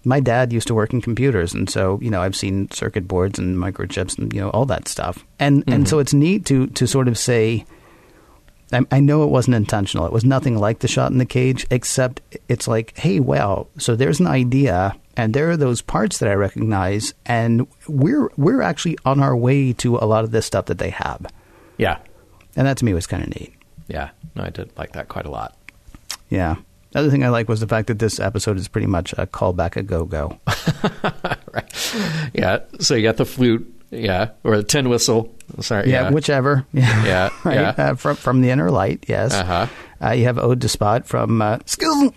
[0.03, 1.53] my dad used to work in computers.
[1.53, 4.88] And so, you know, I've seen circuit boards and microchips and, you know, all that
[4.88, 5.23] stuff.
[5.39, 5.86] And, and mm-hmm.
[5.86, 7.65] so it's neat to, to sort of say,
[8.75, 10.05] I, I know it wasn't intentional.
[10.05, 13.95] It was nothing like the shot in the cage, except it's like, hey, well, so
[13.95, 18.97] there's an idea, and there are those parts that I recognize, and we're we're actually
[19.05, 21.25] on our way to a lot of this stuff that they have,
[21.77, 21.97] yeah.
[22.55, 23.53] and that to me was kind of neat.
[23.88, 24.09] Yeah.
[24.35, 25.55] No, I did like that quite a lot.
[26.29, 26.55] Yeah.
[26.91, 29.27] The other thing I like was the fact that this episode is pretty much a
[29.27, 30.39] callback a go go.
[31.51, 32.31] right.
[32.33, 32.59] yeah.
[32.79, 35.34] So you got the flute, yeah, or the tin whistle.
[35.62, 36.65] Sorry, Yeah, yeah, whichever.
[36.74, 37.56] Yeah, Yeah, right.
[37.56, 37.74] yeah.
[37.78, 39.06] Uh, from from the inner light.
[39.08, 39.34] Yes.
[39.34, 39.67] Uh-huh.
[40.02, 42.12] Uh, you have Ode to Spot from uh, Skills.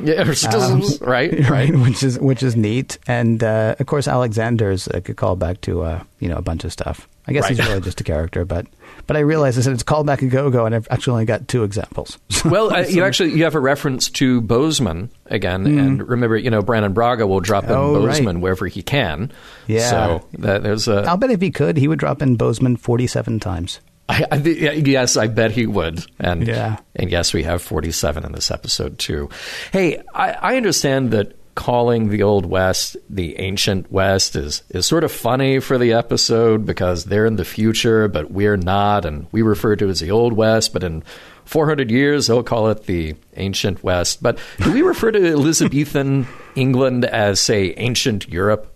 [0.00, 4.08] yeah, or stizzles, right, Um, right, which is which is neat, and uh, of course
[4.08, 7.08] Alexander's a good callback to uh, you know a bunch of stuff.
[7.26, 7.56] I guess Right.
[7.56, 8.66] he's really just a character, but
[9.06, 11.62] but I realized I said it's a go go, and I've actually only got two
[11.64, 12.18] examples.
[12.44, 16.60] Well, uh, you actually you have a reference to Bozeman again, and remember, you know,
[16.60, 17.70] Brannon Braga will drop in.
[17.70, 18.06] Oh, right.
[18.08, 19.30] Bozeman wherever he can.
[19.68, 19.88] Yeah.
[19.90, 23.06] So that, there's a I'll bet if he could, he would drop in Bozeman forty
[23.06, 23.78] seven times.
[24.08, 26.04] I, I, yes, I bet he would.
[26.18, 26.78] And Yeah.
[26.96, 29.30] and yes, we have 47 in this episode too.
[29.72, 35.04] Hey, I, I understand that calling the Old West the Ancient West is is sort
[35.04, 39.42] of funny for the episode because they're in the future, but we're not, and we
[39.42, 41.02] refer to it as the Old West, but in
[41.44, 44.22] 400 years they'll call it the Ancient West.
[44.22, 48.68] But do we refer to Elizabethan England as, say, ancient Europe?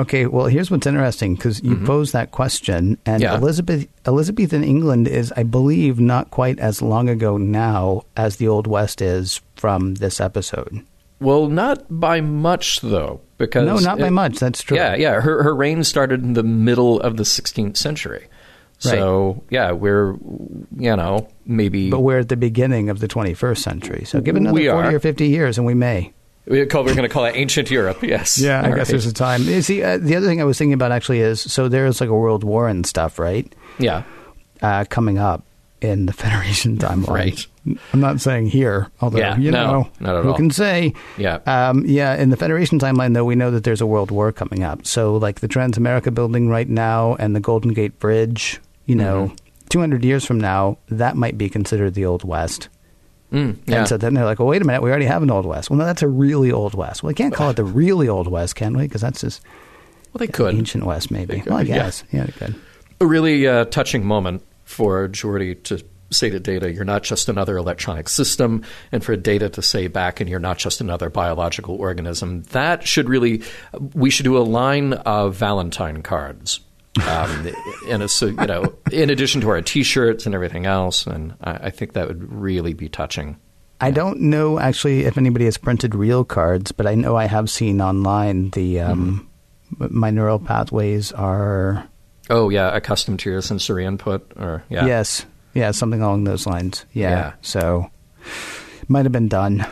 [0.00, 3.22] Okay, well, here's what's interesting because you posed that question, and Mm-hmm.
[3.22, 3.36] Yeah.
[3.36, 8.68] Elizabeth Elizabethan England is, I believe, not quite as long ago now as the Old
[8.68, 10.84] West is from this episode.
[11.20, 14.38] Well, not by much though, because No, not by much.
[14.38, 14.76] That's true.
[14.76, 15.20] Yeah, yeah.
[15.20, 18.26] Her her reign started in the middle of the 16th century.
[18.80, 20.12] So yeah, we're
[20.76, 24.04] you know maybe But we're at the beginning of the 21st century.
[24.04, 24.96] So give another We 40 are.
[24.96, 26.12] or 50 years and we may.
[26.46, 28.02] we call, we're going to call it ancient Europe.
[28.02, 28.38] Yes.
[28.40, 28.86] Yeah, I All guess right.
[28.88, 29.42] there's a time.
[29.42, 32.08] You see, uh, the other thing I was thinking about actually is so there's like
[32.10, 33.52] a world war and stuff, right?
[33.80, 34.04] yeah.
[34.62, 35.44] Uh, coming up
[35.80, 37.08] in the Federation timeline.
[37.08, 37.46] Right.
[37.92, 40.34] I'm not saying here, although, Yeah, you no, know, who all.
[40.36, 40.92] can say?
[41.16, 41.38] Yeah.
[41.46, 44.62] Um, yeah, in the Federation timeline, though, we know that there's a world war coming
[44.62, 44.86] up.
[44.86, 49.34] So, like the Transamerica building right now and the Golden Gate Bridge, you know, Mm-hmm.
[49.70, 52.68] 200 years from now, that might be considered the Old West.
[53.30, 53.80] Mm, yeah.
[53.80, 55.68] And so then they're like, well, wait a minute, we already have an Old West.
[55.68, 57.02] Well, no, that's a really Old West.
[57.02, 58.84] Well, we can't call it the really Old West, can we?
[58.84, 59.42] Because that's just
[60.14, 60.54] well, they could.
[60.54, 61.40] ancient West, maybe.
[61.40, 61.74] Could, well, I yeah.
[61.74, 62.02] guess.
[62.12, 62.54] Yeah, they could.
[63.02, 67.56] A really uh, touching moment for Geordi to say to Data, "You're not just another
[67.56, 72.42] electronic system," and for Data to say back, "And you're not just another biological organism."
[72.50, 73.42] That should really,
[73.94, 76.60] we should do a line of Valentine cards.
[77.08, 77.48] um,
[77.88, 81.70] and it's, you know, in addition to our T-shirts and everything else, and I, I
[81.70, 83.36] think that would really be touching.
[83.80, 87.48] I don't know actually if anybody has printed real cards, but I know I have
[87.48, 89.28] seen online the um,
[89.78, 89.96] Mm-hmm.
[89.98, 91.86] my neural pathways are
[92.30, 96.84] Oh yeah, accustomed to your sensory input, or yeah, yes, yeah, something along those lines.
[96.92, 97.32] Yeah, Yeah.
[97.42, 97.90] so
[98.88, 99.66] might have been done.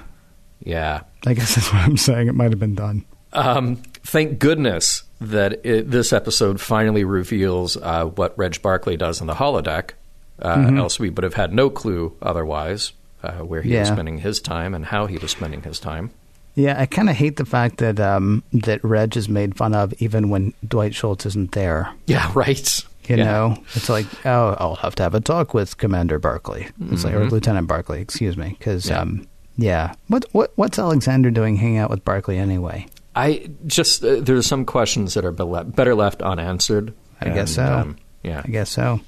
[0.63, 1.03] yeah.
[1.27, 2.29] I guess that's what I'm saying.
[2.29, 3.05] It might have been done.
[3.33, 9.27] Um, thank goodness that it, this episode finally reveals uh, what Reg Barclay does in
[9.27, 9.91] the holodeck.
[10.41, 10.79] Uh, Mm-hmm.
[10.79, 14.75] Else we would have had no clue otherwise uh, where he was spending his time
[14.75, 16.11] and how he was spending his time.
[16.55, 19.95] Yeah, I kind of hate the fact that um, that Reg is made fun of
[20.01, 21.93] even when Dwight Schultz isn't there.
[22.07, 22.85] Yeah, right.
[23.09, 23.25] You Yeah.
[23.25, 26.69] know, it's like, oh, I'll have to have a talk with Commander Barclay.
[26.91, 28.93] It's like, or Lieutenant Barclay, excuse me, because Mm-hmm.
[28.95, 29.01] Yeah.
[29.01, 29.27] um,
[29.59, 32.87] yeah, what what what's Alexander doing hanging out with Barclay anyway?
[33.15, 36.93] I just uh, there's some questions that are better left unanswered.
[37.23, 37.65] I guess so.
[37.65, 38.43] um, yeah.
[38.45, 39.01] I guess so.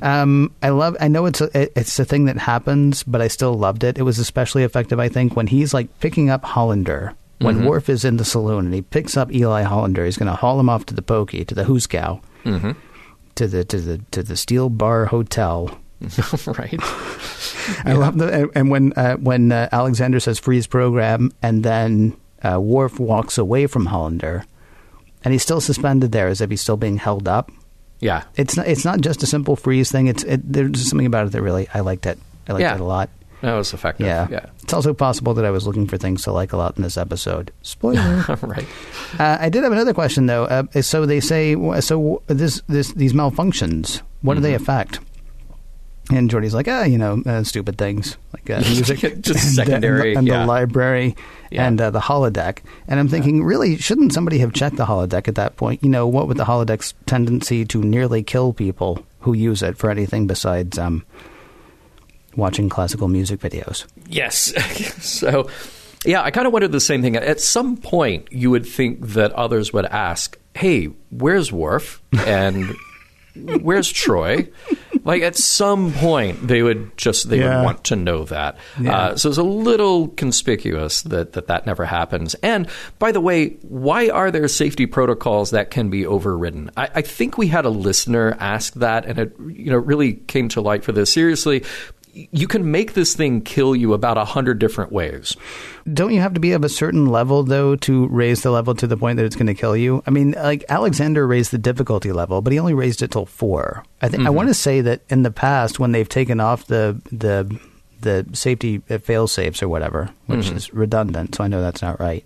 [0.00, 0.96] Um, I love.
[1.00, 3.98] I know it's a it- it's a thing that happens, but I still loved it.
[3.98, 7.12] It was especially effective, I think, when he's like picking up Hollander.
[7.40, 7.66] When Mm-hmm.
[7.66, 10.58] Worf is in the saloon and he picks up Eli Hollander, he's going to haul
[10.58, 12.70] him off to the pokey, to the Hooskow, Mm-hmm.
[13.36, 15.78] To the to the to the Steel Bar Hotel.
[16.46, 16.76] right.
[17.84, 22.16] I love the and- and when uh, when uh, Alexander says freeze program, and then
[22.42, 24.44] uh, Worf walks away from Hollander,
[25.24, 27.50] and he's still suspended there as if he's still being held up.
[28.00, 28.24] Yeah.
[28.36, 28.66] It's not.
[28.68, 30.08] It's not just a simple freeze thing.
[30.08, 32.18] It's it, there's something about it that really I liked it.
[32.48, 32.74] I liked Yeah.
[32.74, 33.08] it a lot.
[33.44, 34.06] That was effective.
[34.06, 34.26] Yeah.
[34.30, 34.46] Yeah.
[34.62, 36.96] It's also possible that I was looking for things to like a lot in this
[36.96, 37.52] episode.
[37.62, 38.24] Spoiler.
[38.42, 38.66] right.
[39.18, 40.44] uh, I did have another question though.
[40.44, 44.00] Uh, so they say so this this these malfunctions.
[44.22, 44.62] What do they Mm-hmm.
[44.62, 45.00] affect?
[46.10, 50.14] And Geordi's like, ah, you know, uh, stupid things like uh, music, Just and, secondary,
[50.14, 50.40] and, the, and yeah.
[50.40, 51.16] the library,
[51.50, 51.66] Yeah.
[51.66, 52.58] and uh, the holodeck.
[52.86, 55.82] And I'm thinking, really, shouldn't somebody have checked the holodeck at that point?
[55.82, 59.90] You know, what with the holodeck's tendency to nearly kill people who use it for
[59.90, 61.06] anything besides um,
[62.36, 63.84] watching classical music videos?
[64.08, 64.52] Yes.
[65.04, 65.48] so,
[66.04, 67.16] yeah, I kind of wondered the same thing.
[67.16, 72.74] At some point, you would think that others would ask, "Hey, where's Worf and
[73.62, 74.50] where's Troi?"
[75.06, 77.58] Like at some point, they would just they Yeah.
[77.58, 78.56] would want to know that.
[78.80, 78.96] Yeah.
[78.96, 82.32] Uh, so it's a little conspicuous that, that that never happens.
[82.36, 82.68] And
[82.98, 86.70] by the way, why are there safety protocols that can be overridden?
[86.78, 90.48] I, I think we had a listener ask that, and it you know really came
[90.50, 91.12] to light for this.
[91.12, 91.64] Seriously,
[92.14, 95.36] you can make this thing kill you about a hundred different ways.
[95.92, 98.86] Don't you have to be of a certain level though to raise the level to
[98.86, 100.02] the point that it's going to kill you?
[100.06, 103.84] I mean, like Alexander raised the difficulty level, but he only raised it till four.
[104.00, 104.36] I think I mm-hmm.
[104.36, 107.58] want to say that in the past when they've taken off the the
[108.00, 110.56] the safety uh, fail safes or whatever, which mm-hmm.
[110.56, 112.24] is redundant, so I know that's not right.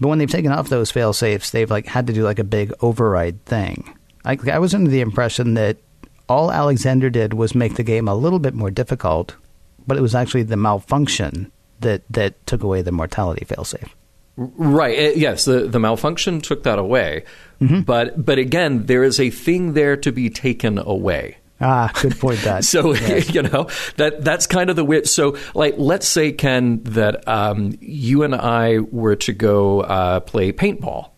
[0.00, 2.44] But when they've taken off those fail safes, they've like had to do like a
[2.44, 3.96] big override thing.
[4.24, 5.78] I, I was under the impression that
[6.28, 9.36] all Alexander did was make the game a little bit more difficult,
[9.86, 13.90] but it was actually the malfunction that that took away the mortality failsafe.
[14.36, 14.98] Right.
[14.98, 17.24] Uh, Yes, the, the malfunction took that away.
[17.60, 17.80] Mm-hmm.
[17.80, 21.36] But but again, there is a thing there to be taken away.
[21.60, 22.40] Ah, good point.
[22.44, 25.08] That So you know that that's kind of the weird.
[25.08, 30.52] So like, let's say Ken that um, you and I were to go uh, play
[30.52, 31.10] paintball.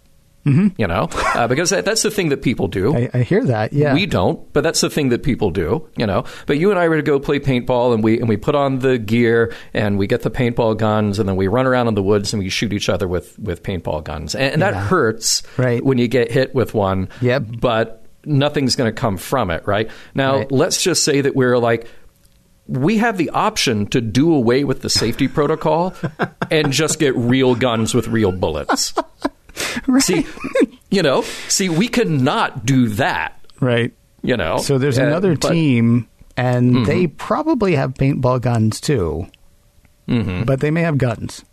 [0.45, 0.69] Mm-hmm.
[0.77, 2.95] You know, uh, because that, that's the thing that people do.
[2.95, 3.73] I, I hear that.
[3.73, 6.25] Yeah, We don't, but that's the thing that people do, you know.
[6.47, 8.81] But you and I were to go play paintball, and we and we put on
[8.81, 12.03] the gear, and we get the paintball guns, and then we run around in the
[12.03, 14.87] woods and we shoot each other with with paintball guns, and, and that Yeah.
[14.87, 15.83] hurts Right.
[15.85, 17.09] when you get hit with one.
[17.23, 17.45] Yep.
[17.61, 19.89] But nothing's going to come from it, right?
[20.15, 20.53] Now, Right.
[20.53, 21.87] let's just say that we're like.
[22.67, 25.93] We have the option to do away with the safety protocol
[26.51, 28.95] and just get real guns with real bullets.
[30.01, 30.27] See,
[30.91, 33.93] you know, see, we cannot do that right.
[34.23, 34.59] you know.
[34.59, 36.85] So there's another but- team, and mm-hmm.
[36.85, 39.27] they probably have paintball guns too,
[40.09, 40.45] mm-hmm.
[40.45, 41.45] but they may have guns.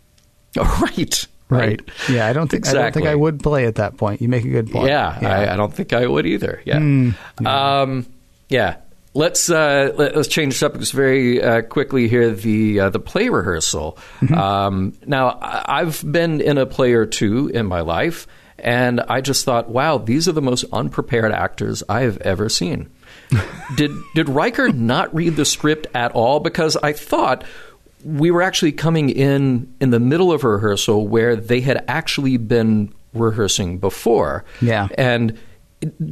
[0.58, 1.80] Oh, right, right,
[2.10, 4.20] Yeah, I don't think I don't think I would play at that point.
[4.20, 4.88] You make a good point.
[4.88, 6.62] Yeah, I, I don't think I would either.
[6.64, 7.46] Yeah, hmm.
[7.46, 8.06] um,
[8.48, 8.76] yeah.
[9.14, 12.30] Let's uh, let, us change subjects very uh, quickly here.
[12.30, 13.98] The uh, the play rehearsal.
[14.34, 18.26] Um, now, I've been in a play or two in my life,
[18.58, 22.90] and I just thought, wow, these are the most unprepared actors I have ever seen.
[23.76, 26.40] did did Riker not read the script at all?
[26.40, 27.44] Because I thought
[28.04, 32.36] we were actually coming in in the middle of a rehearsal where they had actually
[32.36, 34.44] been rehearsing before.
[34.60, 34.88] Yeah.
[34.96, 35.38] And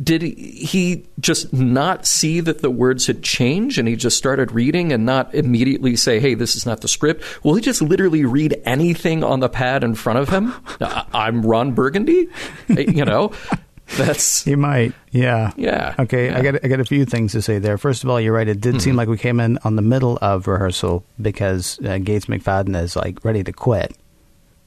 [0.03, 4.93] did he just not see that the words had changed and he just started reading
[4.93, 7.23] and not immediately say, hey, this is not the script?
[7.45, 10.53] Will he just literally read anything on the pad in front of him?
[10.81, 12.29] I- I'm Ron Burgundy?
[12.69, 13.33] you know?
[13.97, 14.45] That's.
[14.45, 14.93] He might.
[15.11, 15.53] Yeah.
[15.57, 15.97] Yeah.
[15.99, 16.27] Okay.
[16.27, 16.39] Yeah.
[16.39, 17.77] I got I got a few things to say there.
[17.77, 18.47] First of all, you're right.
[18.47, 22.27] It did seem like we came in on the middle of rehearsal because uh, Gates
[22.27, 23.97] McFadden is like ready to quit.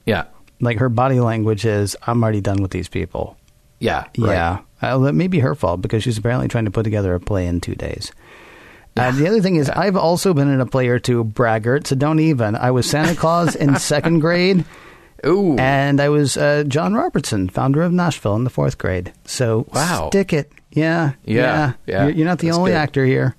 [0.05, 0.25] Yeah.
[0.59, 3.37] Like her body language is, "I'm already done with these people."
[3.79, 3.99] Yeah.
[4.17, 4.33] right.
[4.33, 4.59] Yeah.
[4.83, 7.47] Uh, that may be her fault because she's apparently trying to put together a play
[7.47, 8.11] in two days.
[8.95, 11.95] Uh, the other thing is, I've also been in a play or two, braggart, so
[11.95, 12.55] don't even.
[12.55, 14.65] I was Santa Claus in second grade,
[15.25, 15.55] Ooh.
[15.57, 19.11] and I was uh, John Robertson, founder of Nashville, in the fourth grade.
[19.25, 20.09] So Wow.
[20.11, 20.51] stick it.
[20.71, 21.13] Yeah.
[21.25, 22.03] Yeah, yeah.
[22.03, 22.77] You're, you're not the That's only good.
[22.77, 23.35] actor here.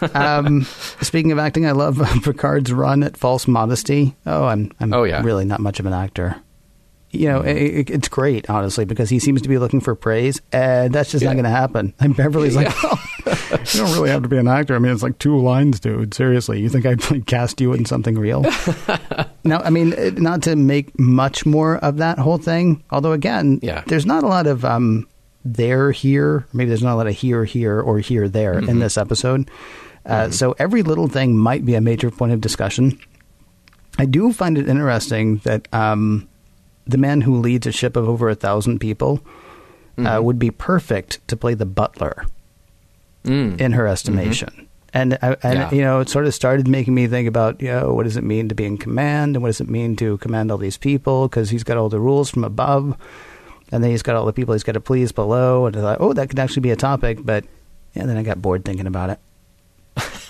[0.14, 0.62] um,
[1.02, 4.16] speaking of acting, I love Picard's run at False Modesty.
[4.26, 5.22] Oh, I'm, I'm Oh, yeah.
[5.22, 6.36] really not much of an actor.
[7.18, 7.78] You know, Mm-hmm.
[7.80, 11.24] it, it's great, honestly, because he seems to be looking for praise, and that's just
[11.24, 11.92] not going to happen.
[12.00, 14.74] And Beverly's like, oh, you don't really have to be an actor.
[14.76, 16.14] I mean, it's like two lines, dude.
[16.14, 18.42] Seriously, you think I'd like, cast you in something real?
[19.44, 23.82] now, I mean, not to make much more of that whole thing, although again, Yeah.
[23.86, 25.08] there's not a lot of um,
[25.44, 26.46] there, here.
[26.52, 28.68] Maybe there's not a lot of here, here, or here, there Mm-hmm.
[28.70, 29.50] in this episode.
[30.06, 32.98] Uh, So every little thing might be a major point of discussion.
[33.98, 36.28] I do find it interesting that um,
[36.88, 39.20] the man who leads a ship of over a thousand people
[39.98, 40.06] Mm-hmm.
[40.06, 42.24] uh, would be perfect to play the butler
[43.24, 43.60] Mm.
[43.60, 44.68] in her estimation.
[44.94, 45.70] And, I, and Yeah.
[45.74, 48.22] you know, it sort of started making me think about, you know, what does it
[48.24, 51.26] mean to be in command, and what does it mean to command all these people?
[51.28, 52.96] Because he's got all the rules from above,
[53.72, 55.66] and then he's got all the people he's got to please below.
[55.66, 57.44] And I thought, oh, that could actually be a topic, but
[57.94, 59.18] yeah, then I got bored thinking about it.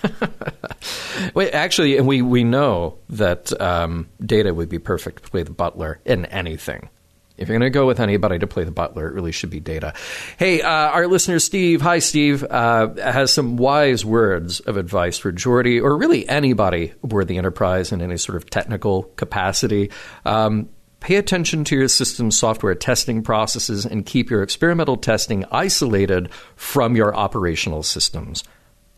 [1.34, 6.00] Wait, actually, we, we know that um, Data would be perfect to play the butler
[6.04, 6.88] in anything.
[7.37, 9.61] If you're going to go with anybody to play the butler, it really should be
[9.61, 9.94] Data.
[10.38, 15.32] Hey, uh, our listener Steve, hi Steve, uh, has some wise words of advice for
[15.32, 19.90] Geordi, or really anybody aboard the Enterprise in any sort of technical capacity.
[20.24, 20.68] Um,
[21.00, 26.96] Pay attention to your system software testing processes and keep your experimental testing isolated from
[26.96, 28.42] your operational systems.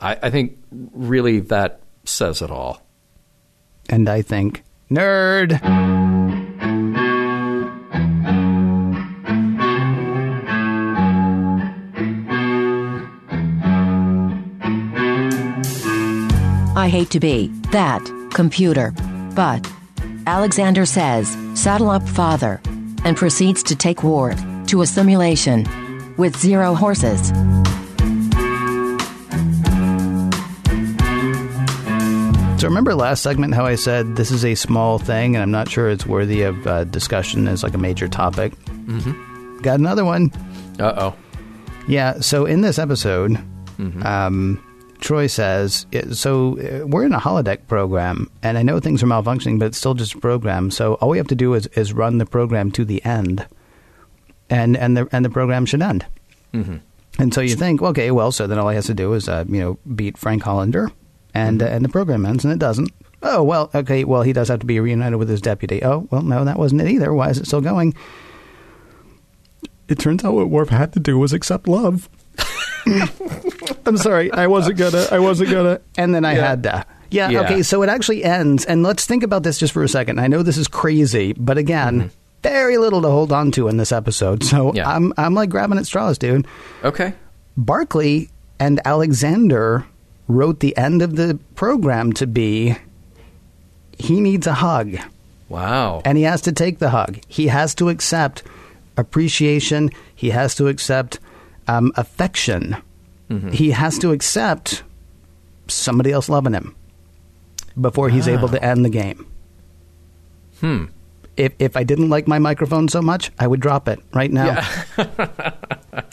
[0.01, 2.83] I, I think really that says it all.
[3.89, 5.61] And I think, nerd.
[16.77, 18.01] I hate to be that
[18.33, 18.95] computer.
[19.35, 19.71] But
[20.27, 22.61] Alexander says, saddle up, father,
[23.05, 25.67] and proceeds to take Worf to a simulation
[26.17, 27.33] with zero horses.
[32.61, 35.71] So remember last segment how I said this is a small thing and I'm not
[35.71, 38.53] sure it's worthy of uh, discussion as like a major topic.
[38.67, 39.61] Mm-hmm.
[39.63, 40.31] Got another one.
[40.79, 41.17] Uh oh.
[41.89, 42.21] Yeah.
[42.21, 43.39] So in this episode,
[44.05, 44.63] um,
[44.99, 49.59] Troi says, so uh, we're in a holodeck program, and I know things are malfunctioning,
[49.59, 50.71] but it's still just a program.
[50.71, 53.47] So all we have to do is, is run the program to the end,
[54.51, 56.05] and and the and the program should end.
[57.19, 59.47] And so you think, okay, well, so then all he has to do is, uh,
[59.49, 60.91] you know, beat Frank Hollander,
[61.35, 62.91] and uh, and the program ends, and it doesn't.
[63.23, 65.83] Oh well, okay, well he does have to be reunited with his deputy.
[65.85, 67.13] Oh well, no, that wasn't it either.
[67.13, 67.95] Why is it still going?
[69.89, 72.09] It turns out what Worf had to do was accept love.
[73.87, 75.07] I'm sorry, I wasn't gonna.
[75.11, 75.81] I wasn't gonna.
[75.99, 76.47] And then I Yeah.
[76.49, 76.87] had to.
[77.11, 77.41] Yeah, Yeah.
[77.43, 77.63] Okay.
[77.63, 80.21] So it actually ends, and let's think about this just for a second.
[80.21, 82.11] I know this is crazy, but again,
[82.43, 84.45] very little to hold on to in this episode.
[84.45, 84.77] So Mm-hmm.
[84.77, 84.89] Yeah.
[84.89, 86.47] I'm I'm like grabbing at straws, dude.
[86.85, 87.13] Okay.
[87.57, 88.29] Barclay
[88.61, 89.85] and Alexander
[90.31, 92.77] wrote the end of the program to be
[93.99, 94.97] he needs a hug
[95.49, 96.01] Wow.
[96.05, 97.19] and he has to take the hug.
[97.27, 98.43] He has to accept
[98.97, 99.91] appreciation.
[100.15, 101.19] He has to accept
[101.67, 102.77] um, affection.
[103.53, 104.83] He has to accept
[105.69, 106.75] somebody else loving him
[107.81, 109.25] before he's able to end the game.
[110.61, 110.85] Hmm.
[111.37, 114.61] If if I didn't like my microphone so much, I would drop it right now.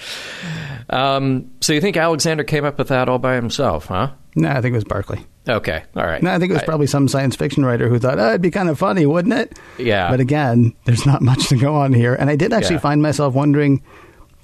[0.90, 4.12] Um, so you think Alexander came up with that all by himself, huh?
[4.38, 5.20] No, I think it was Barclay.
[5.48, 5.84] Okay.
[5.98, 6.24] All right.
[6.24, 8.52] No, I think it was probably some science fiction writer who thought, oh, it'd be
[8.52, 9.60] kind of funny, wouldn't it?
[9.78, 10.10] Yeah.
[10.10, 12.14] But again, there's not much to go on here.
[12.16, 12.82] And I did actually Yeah.
[12.82, 13.82] find myself wondering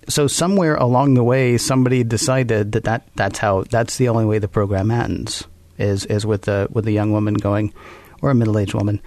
[0.09, 4.37] so somewhere along the way, somebody decided that, that that's how that's the only way
[4.37, 7.73] the program ends is is with the with the young woman going,
[8.21, 9.01] or a middle aged woman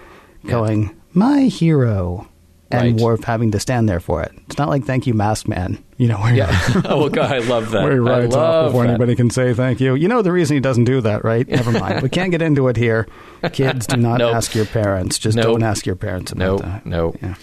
[0.47, 2.27] going, my hero,
[2.71, 3.01] and Right.
[3.01, 4.33] Worf having to stand there for it.
[4.47, 5.83] It's not like thank you, Mask Man.
[5.99, 6.51] You know where Yeah.
[6.85, 7.83] oh, God, I love that.
[7.83, 8.91] where he rides off before that.
[8.91, 9.95] anybody can say thank you.
[9.95, 11.49] You know the reason he doesn't do that, right?
[11.49, 12.03] Never mind.
[12.03, 13.09] we can't get into it here.
[13.55, 14.35] Kids, do not Nope.
[14.35, 15.19] ask your parents.
[15.19, 15.47] Just Nope.
[15.47, 16.85] don't ask your parents about No, that.
[16.85, 17.15] no.
[17.23, 17.35] Yeah.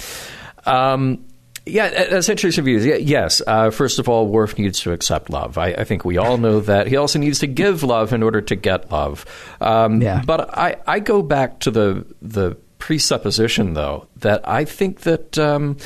[0.65, 1.25] Um,
[1.65, 2.85] yeah, that's interesting views.
[2.85, 5.57] Yes, uh, first of all, Worf needs to accept love.
[5.57, 6.87] I, I think we all know that.
[6.87, 9.25] He also needs to give love in order to get love.
[9.61, 10.21] Um, Yeah.
[10.25, 15.77] But I, I go back to the the presupposition, though, that I think that um,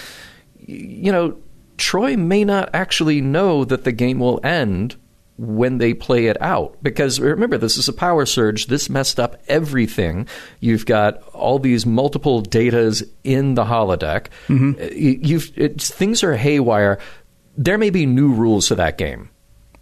[0.66, 1.38] you know
[1.78, 4.96] Troi may not actually know that the game will end
[5.38, 6.76] when they play it out.
[6.82, 8.66] Because remember, this is a power surge.
[8.66, 10.28] This messed up everything.
[10.60, 14.30] You've got all these multiple datas in the holodeck.
[14.50, 16.98] It's, things are haywire.
[17.56, 19.30] There may be new rules to that game.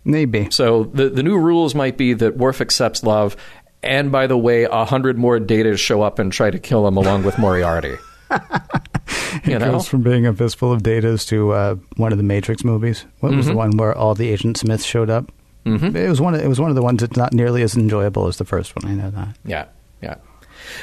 [0.04, 0.50] Maybe.
[0.52, 3.38] So the the new rules might be that Worf accepts love,
[3.86, 6.98] and by the way, a hundred more datas show up and try to kill him
[6.98, 7.96] along with Moriarty.
[9.46, 12.64] you know, Goes from being a fistful of datas to uh, one of the Matrix
[12.64, 13.06] movies.
[13.20, 13.52] What was Mm-hmm.
[13.54, 15.32] the one where all the Agent Smiths showed up?
[15.66, 15.96] Mm-hmm.
[15.96, 16.36] It was one.
[16.36, 18.76] Of, it was one of the ones that's not nearly as enjoyable as the first
[18.76, 18.86] one.
[18.92, 19.36] I know that.
[19.46, 19.66] Yeah,
[20.02, 20.16] yeah.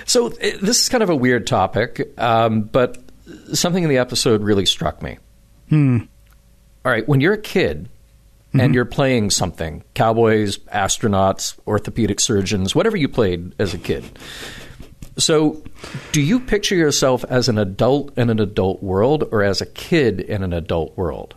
[0.07, 0.31] So uh,
[0.61, 2.99] this is kind of a weird topic, um, but
[3.53, 5.19] something in the episode really struck me.
[5.69, 5.99] Hmm.
[6.85, 7.89] All right, when you're a kid
[8.55, 14.05] and you're playing something, cowboys, astronauts, orthopedic surgeons, whatever you played as a kid.
[15.17, 15.63] So,
[16.13, 20.21] do you picture yourself as an adult in an adult world or as a kid
[20.21, 21.35] in an adult world?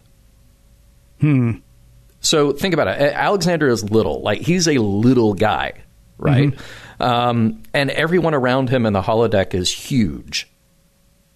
[1.20, 1.52] Hmm.
[2.22, 3.14] So think about it.
[3.14, 5.74] Alexander is little, like he's a little guy,
[6.18, 6.54] right?
[7.00, 10.50] Um, and everyone around him in the holodeck is huge.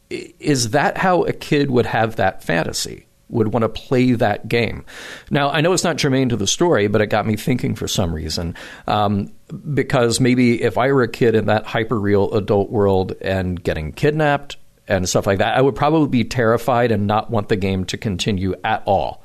[0.10, 3.06] Is that how a kid would have that fantasy?
[3.30, 4.86] Would want to play that game?
[5.30, 7.88] Now I know it's not germane to the story, but it got me thinking for
[7.88, 8.56] some reason.
[8.88, 9.32] Um,
[9.74, 14.58] because maybe if I were a kid in that hyperreal adult world and getting kidnapped
[14.88, 17.98] and stuff like that, I would probably be terrified and not want the game to
[17.98, 19.24] continue at all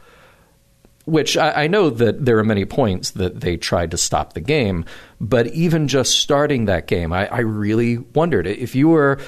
[1.04, 4.40] which I, I know that there are many points that they tried to stop the
[4.40, 4.84] game,
[5.20, 9.20] but even just starting that game, I, I really wondered if you were,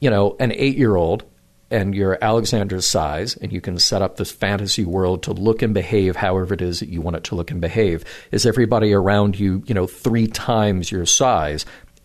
[0.00, 1.24] you know, an eight year old
[1.72, 5.72] and you're Alexander's size and you can set up this fantasy world to look and
[5.74, 9.38] behave however it is that you want it to look and behave, is everybody around
[9.38, 11.64] you, you know, three times your size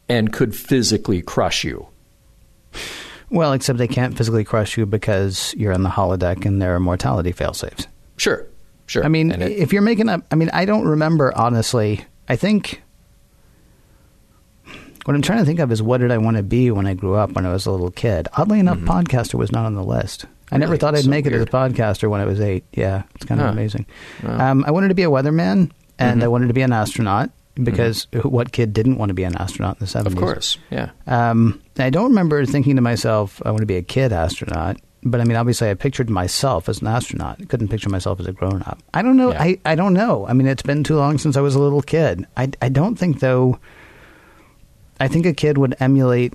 [0.09, 1.87] and could physically crush you?
[3.29, 6.79] Well, except they can't physically crush you because you're in the holodeck and there are
[6.79, 7.85] mortality failsafes.
[8.15, 8.47] Sure,
[8.85, 9.03] sure.
[9.03, 12.05] I mean, it- if you're making up, I mean, I don't remember honestly.
[12.29, 12.81] I think
[15.07, 16.93] what I'm trying to think of is what did I want to be when I
[16.93, 18.27] grew up when I was a little kid.
[18.37, 20.25] Oddly enough, podcaster was not on the list.
[20.51, 20.79] I never Mm-hmm.
[20.81, 22.65] Thought I'd So make it as a podcaster when I was eight.
[22.73, 23.53] Yeah, it's kind of Huh.
[23.53, 23.85] amazing.
[24.23, 26.23] Um, I wanted to be a weatherman and Mm-hmm.
[26.23, 29.77] I wanted to be an astronaut because what kid didn't want to be an astronaut
[29.79, 30.05] in the 70s?
[30.07, 30.91] of course, yeah.
[31.07, 34.77] Um, I don't remember thinking to myself, I want to be a kid astronaut.
[35.03, 37.37] But I mean, obviously, I pictured myself as an astronaut.
[37.41, 38.79] I couldn't picture myself as a grown up.
[38.93, 39.31] I don't know.
[39.31, 39.41] Yeah.
[39.41, 40.27] I, I don't know.
[40.27, 42.25] I mean, it's been too long since I was a little kid.
[42.35, 43.57] I, I don't think, though.
[44.99, 46.33] I think a kid would emulate.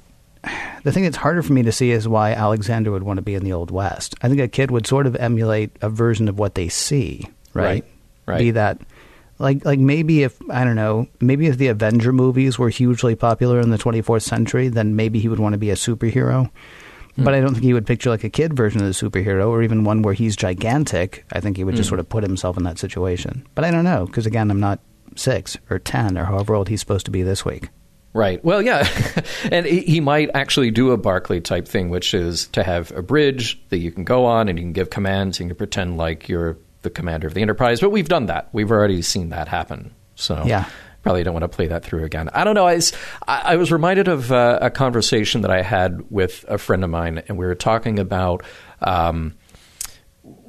[0.84, 3.34] The thing that's harder for me to see is why Alexander would want to be
[3.34, 4.16] in the Old West.
[4.22, 7.64] I think a kid would sort of emulate a version of what they see, right?
[7.64, 7.84] Right,
[8.26, 8.38] right.
[8.38, 8.80] Be that
[9.38, 13.60] like like maybe if I don't know, maybe if the Avenger movies were hugely popular
[13.60, 16.50] in the 24th century, then maybe he would want to be a superhero.
[17.14, 17.24] Hmm.
[17.24, 19.62] But I don't think he would picture like a kid version of the superhero or
[19.62, 21.24] even one where he's gigantic.
[21.32, 21.92] I think he would just Hmm.
[21.92, 23.46] sort of put himself in that situation.
[23.54, 24.80] But I don't know because again, I'm not
[25.14, 27.68] six or ten or however old he's supposed to be this week.
[28.14, 28.44] Right.
[28.44, 28.86] Well, yeah.
[29.50, 33.58] and he might actually do a Barclay type thing, which is to have a bridge
[33.70, 36.28] that you can go on and you can give commands and you can pretend like
[36.28, 37.80] you're the commander of the Enterprise.
[37.80, 38.48] But we've done that.
[38.52, 39.94] We've already seen that happen.
[40.14, 40.66] So Yeah.
[41.02, 42.28] probably don't want to play that through again.
[42.34, 42.66] I don't know.
[42.66, 42.92] I was,
[43.26, 47.22] I was reminded of uh, a conversation that I had with a friend of mine,
[47.28, 48.42] and we were talking about.
[48.82, 49.34] Um,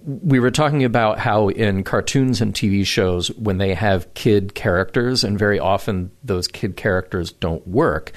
[0.06, 5.24] we were talking about how in cartoons and TV shows, when they have kid characters,
[5.24, 8.12] and very often those kid characters don't work,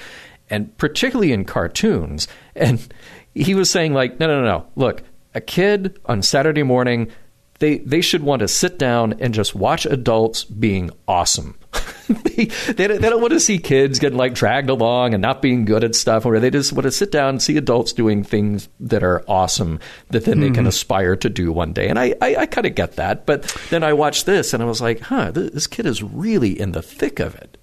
[0.49, 2.27] and particularly in cartoons.
[2.55, 2.91] And
[3.35, 4.67] he was saying, like, no, no, no, no.
[4.75, 5.03] Look,
[5.35, 7.11] a kid on Saturday morning,
[7.59, 11.55] they they should want to sit down and just watch adults being awesome.
[12.23, 15.41] they, they, don't, they don't want to see kids getting like dragged along and not
[15.41, 18.23] being good at stuff, or they just want to sit down and see adults doing
[18.23, 19.79] things that are awesome
[20.09, 20.67] that then they can mm-hmm.
[20.67, 21.87] aspire to do one day.
[21.89, 24.65] And I, I, I kind of get that, but then I watched this and I
[24.65, 27.57] was like, huh, this, this kid is really in the thick of it.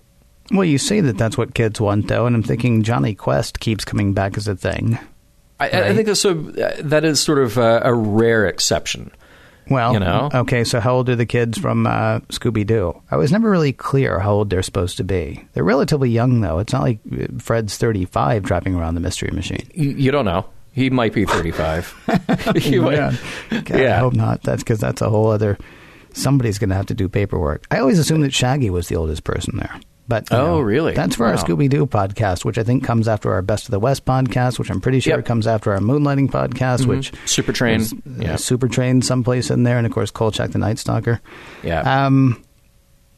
[0.50, 3.84] Well, you say that that's what kids want, though, and I'm thinking Jonny Quest keeps
[3.84, 4.98] coming back as a thing.
[5.58, 9.10] I, I think that's a, that is sort of a, a rare exception.
[9.70, 10.30] Well, You know?
[10.34, 13.00] okay, so how old are the kids from uh, Scooby Doo?
[13.10, 15.44] I was never really clear how old they're supposed to be.
[15.54, 16.58] They're relatively young, though.
[16.58, 19.66] It's not like uh, Fred's 35 driving around the Mystery Machine.
[19.74, 20.46] You, don't know.
[20.72, 21.94] He might be 35.
[22.56, 23.18] He might-
[23.64, 24.42] God, I hope not.
[24.42, 25.56] That's because that's a whole other.
[26.12, 27.64] Somebody's going to have to do paperwork.
[27.70, 29.80] I always assumed that Shaggy was the oldest person there.
[30.06, 30.92] But Oh, know, really?
[30.94, 33.78] That's for our Scooby Doo podcast, which I think comes after our Best of the
[33.78, 35.20] West podcast, which I'm pretty sure Yep.
[35.20, 35.26] Mm-hmm.
[35.26, 37.80] comes after our Moonlighting podcast, which Super Train.
[37.82, 37.86] uh,
[38.22, 38.36] Yeah.
[38.36, 41.20] Super Train someplace in there, and of course Kolchak the Night Stalker.
[41.62, 42.06] Yeah.
[42.06, 42.44] Um,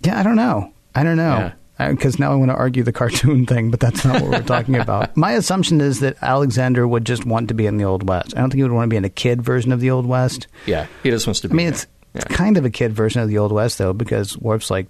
[0.02, 0.72] yeah, I don't know.
[0.94, 1.52] I don't know.
[1.78, 4.76] Because now I want to argue the cartoon thing, but that's not what we're talking
[4.76, 5.14] about.
[5.16, 8.32] My assumption is that Alexander would just want to be in the Old West.
[8.34, 10.06] I don't think he would want to be in a kid version of the Old
[10.06, 10.46] West.
[10.64, 10.86] yeah.
[11.02, 11.52] He just wants to be.
[11.52, 14.38] I mean, it's, it's kind of a kid version of the Old West, though, because
[14.38, 14.86] Worf's like,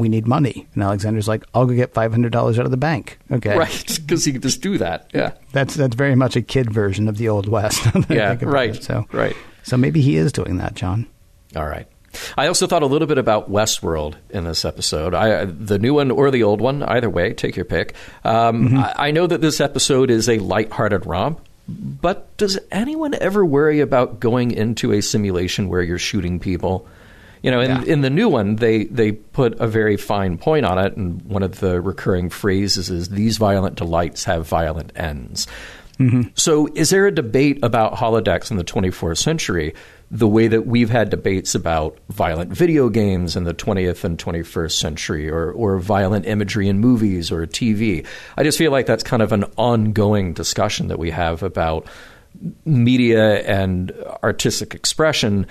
[0.00, 0.66] we need money.
[0.74, 3.18] And Alexander's like, I'll go get $500 out of the bank.
[3.30, 3.56] Okay.
[3.56, 5.10] Right, because he can just do that.
[5.14, 5.32] Yeah.
[5.52, 7.84] That's that's very much a kid version of the Old West.
[7.94, 8.82] now that I Yeah, right, it.
[8.82, 9.36] So, right.
[9.62, 11.06] So maybe he is doing that, John.
[11.54, 11.86] All right.
[12.36, 15.14] I also thought a little bit about Westworld in this episode.
[15.14, 17.94] I, the new one or the old one, either way, take your pick.
[18.24, 23.44] Um, I, I know that this episode is a lighthearted romp, but does anyone ever
[23.44, 26.88] worry about going into a simulation where you're shooting people?
[27.42, 27.82] You know, in, Yeah.
[27.84, 31.42] in the new one, they, they put a very fine point on it, and one
[31.42, 35.46] of the recurring phrases is, These violent delights have violent ends.
[35.98, 36.28] Mm-hmm.
[36.34, 39.74] So, is there a debate about holodecks in the 24th century
[40.10, 44.72] the way that we've had debates about violent video games in the 20th and 21st
[44.72, 48.06] century or, or violent imagery in movies or TV?
[48.38, 51.86] I just feel like that's kind of an ongoing discussion that we have about
[52.64, 55.46] media and artistic expression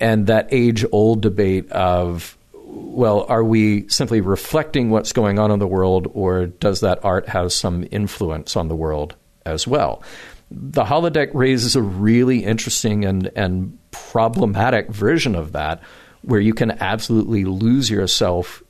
[0.00, 2.38] and that age old debate of
[2.70, 7.28] well, are we simply reflecting what's going on in the world, or does that art
[7.28, 9.14] have some influence on the world
[9.46, 10.02] as well?
[10.50, 15.82] The holodeck raises a really interesting and, and problematic version of that,
[16.22, 18.62] where you can absolutely lose yourself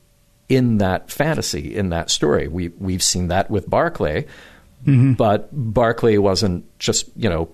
[0.48, 2.48] in that fantasy, in that story.
[2.48, 4.26] We we've seen that with Barclay,
[4.84, 5.14] mm-hmm.
[5.14, 7.50] but Barclay wasn't just you know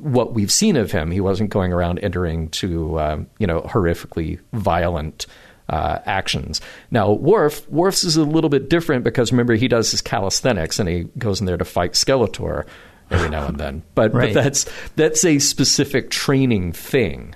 [0.00, 1.10] what we've seen of him.
[1.10, 5.26] He wasn't going around entering to um, you know horrifically violent
[5.68, 6.60] uh, actions.
[6.90, 10.88] Now Worf, Worf's is a little bit different because remember he does his calisthenics and
[10.88, 12.66] he goes in there to fight Skeletor
[13.10, 13.82] every now and then.
[13.94, 14.32] But Right.
[14.34, 14.66] but that's
[14.96, 17.34] that's a specific training thing.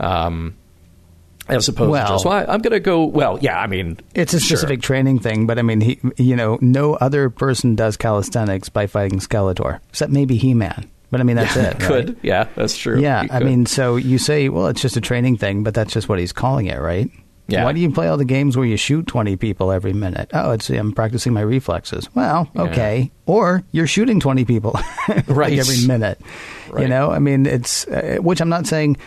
[0.00, 0.56] Um,
[1.48, 3.04] as opposed Well- to just, well, I'm going to go.
[3.06, 4.58] Well, yeah, I mean, It's a sure.
[4.58, 8.86] specific training thing, but I mean, he, you know, no other person does calisthenics by
[8.86, 10.90] fighting Skeletor, except maybe He-Man.
[11.10, 11.74] But I mean, that's it.
[11.80, 11.80] right?
[12.06, 13.00] Could yeah, that's true.
[13.00, 16.08] Yeah, I mean, so you say, well, it's just a training thing, but that's just
[16.08, 17.10] what he's calling it, right?
[17.50, 17.64] Yeah.
[17.64, 20.30] Why do you play all the games where you shoot 20 people every minute?
[20.34, 22.14] Oh, it's I'm practicing my reflexes.
[22.14, 23.10] Well, okay.
[23.24, 24.72] Or you're shooting 20 people
[25.08, 25.58] like Right.
[25.58, 26.20] every minute.
[26.78, 28.98] You know, I mean, it's uh, which I'm not saying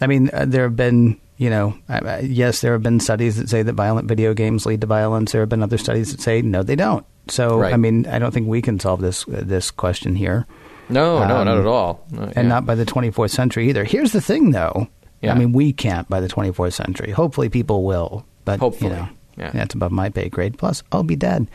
[0.00, 3.48] I mean, uh, there have been, you know, uh, yes, there have been studies that
[3.48, 5.30] say that violent video games lead to violence.
[5.30, 7.06] There have been other studies that say no, they don't.
[7.28, 7.72] So, Right.
[7.72, 10.46] I mean, I don't think we can solve this uh, this question here
[10.88, 12.42] no, no, um, not at all, No, and yeah.
[12.42, 13.84] not by the 24th century either.
[13.84, 14.88] Here's the thing, though.
[15.22, 15.32] Yeah.
[15.34, 17.10] I mean, we can't by the 24th century.
[17.10, 19.08] Hopefully, people will, but Hopefully, you know,
[19.38, 19.50] yeah.
[19.52, 20.58] that's above my pay grade.
[20.58, 21.46] Plus, I'll be dead.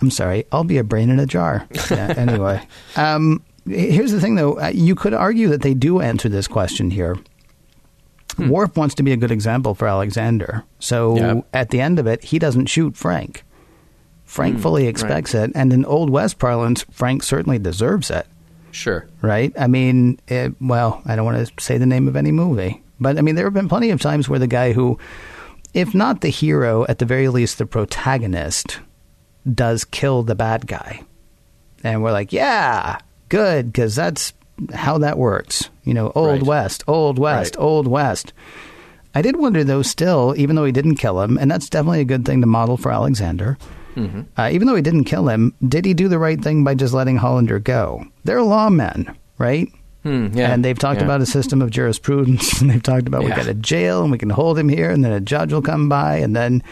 [0.00, 1.66] I'm sorry, I'll be a brain in a jar.
[1.90, 2.64] Yeah, anyway,
[2.96, 4.60] um, here's the thing, though.
[4.60, 7.16] Uh, You could argue that they do answer this question here.
[8.36, 8.48] Hmm.
[8.50, 10.62] Worf wants to be a good example for Alexander.
[10.78, 11.40] So Yeah.
[11.52, 13.42] at the end of it, he doesn't shoot Frank.
[14.28, 15.50] Frank Hmm, fully expects it.
[15.54, 18.26] And in Old West parlance, Frank certainly deserves it,
[18.70, 19.06] Sure.
[19.22, 19.52] right?
[19.58, 23.16] I mean, it, well, I don't want to say the name of any movie, but
[23.16, 24.98] I mean, there have been plenty of times where the guy who,
[25.72, 28.80] if not the hero, at the very least the protagonist,
[29.52, 31.00] does kill the bad guy.
[31.82, 32.98] And we're like, yeah,
[33.30, 34.34] good, because that's
[34.74, 35.70] how that works.
[35.84, 36.42] You know, Old Right.
[36.42, 37.62] West, Old West, Right.
[37.64, 38.34] Old West.
[39.14, 42.04] I did wonder, though, still, even though he didn't kill him, and that's definitely a
[42.04, 43.56] good thing to model for Alexander,
[44.36, 46.94] uh, even though he didn't kill him, did he do the right thing by just
[46.94, 48.04] letting Hollander go?
[48.24, 49.68] They're lawmen, right?
[50.04, 50.52] Hmm, yeah.
[50.52, 51.04] And they've talked yeah.
[51.06, 53.36] about a system of jurisprudence, and they've talked about we Yeah.
[53.36, 55.88] got a jail, and we can hold him here, and then a judge will come
[55.88, 56.62] by, and then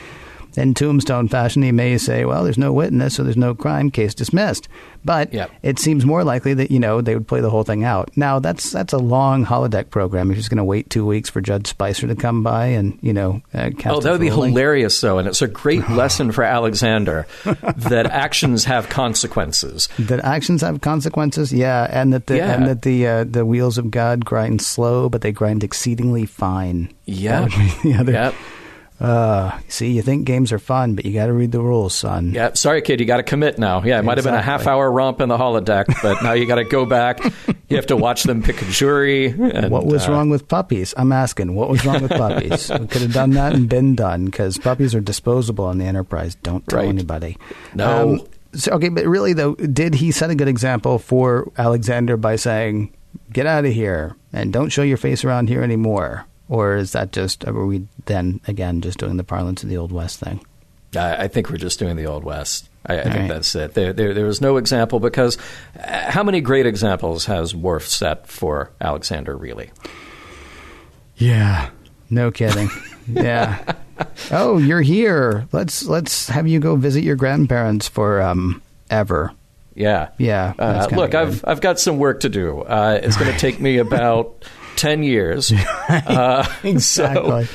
[0.57, 3.91] in tombstone fashion, he may say, "Well, there's no witness, so there's no crime.
[3.91, 4.69] Case dismissed."
[5.05, 5.51] But Yep.
[5.63, 8.11] it seems more likely that you know they would play the whole thing out.
[8.17, 10.29] Now that's that's a long holodeck program.
[10.29, 13.13] You're just going to wait two weeks for Judge Spicer to come by and you
[13.13, 13.41] know.
[13.55, 14.51] Uh, Oh, that would be ruling.
[14.51, 19.89] hilarious, though, and it's a great lesson for Alexander that actions have consequences.
[19.99, 22.53] That actions have consequences, yeah, and that the Yeah.
[22.55, 26.89] and that the uh, the wheels of God grind slow, but they grind exceedingly fine.
[27.05, 27.41] Yeah.
[27.41, 28.13] That would be the other.
[28.13, 28.35] Yep.
[28.99, 32.33] Uh, see, you think games are fun, but you got to read the rules, son.
[32.33, 33.83] Yeah, sorry, kid, you got to commit now.
[33.85, 36.47] Yeah, it might have been a half hour romp in the holodeck, but now you
[36.47, 37.23] got to go back.
[37.69, 39.27] You have to watch them pick a jury.
[39.27, 40.95] And, What was uh, wrong with puppies?
[40.97, 41.55] I'm asking.
[41.55, 42.71] What was wrong with puppies?
[42.81, 46.35] we could have done that and been done because puppies are disposable on the Enterprise.
[46.37, 46.89] Don't tell Right.
[46.89, 47.37] anybody.
[47.73, 48.27] Um, No.
[48.55, 52.95] so, okay, but really though, did he set a good example for Alexander by saying,
[53.33, 56.25] "Get out of here and don't show your face around here anymore"?
[56.49, 59.93] Or is that just are we then again just doing the parlance of the old
[59.93, 60.41] west thing?
[60.95, 62.69] I I think we're just doing the Old West.
[62.85, 63.29] I, I think right.
[63.29, 63.75] that's it.
[63.75, 65.37] There, there, there was no example because
[65.77, 69.71] uh, how many great examples has Worf set for Alexander, really?
[71.17, 71.71] Yeah.
[72.11, 72.71] No kidding.
[73.09, 73.75] yeah.
[74.31, 75.49] Oh, you're here.
[75.53, 79.33] Let's let's have you go visit your grandparents for um ever.
[79.75, 80.09] Yeah.
[80.17, 81.21] Yeah, Uh, look, good.
[81.21, 82.61] I've I've got some work to do.
[82.61, 84.45] Uh, it's going to take me about
[84.77, 85.53] ten years.
[85.89, 87.45] Uh, Exactly.
[87.47, 87.55] So,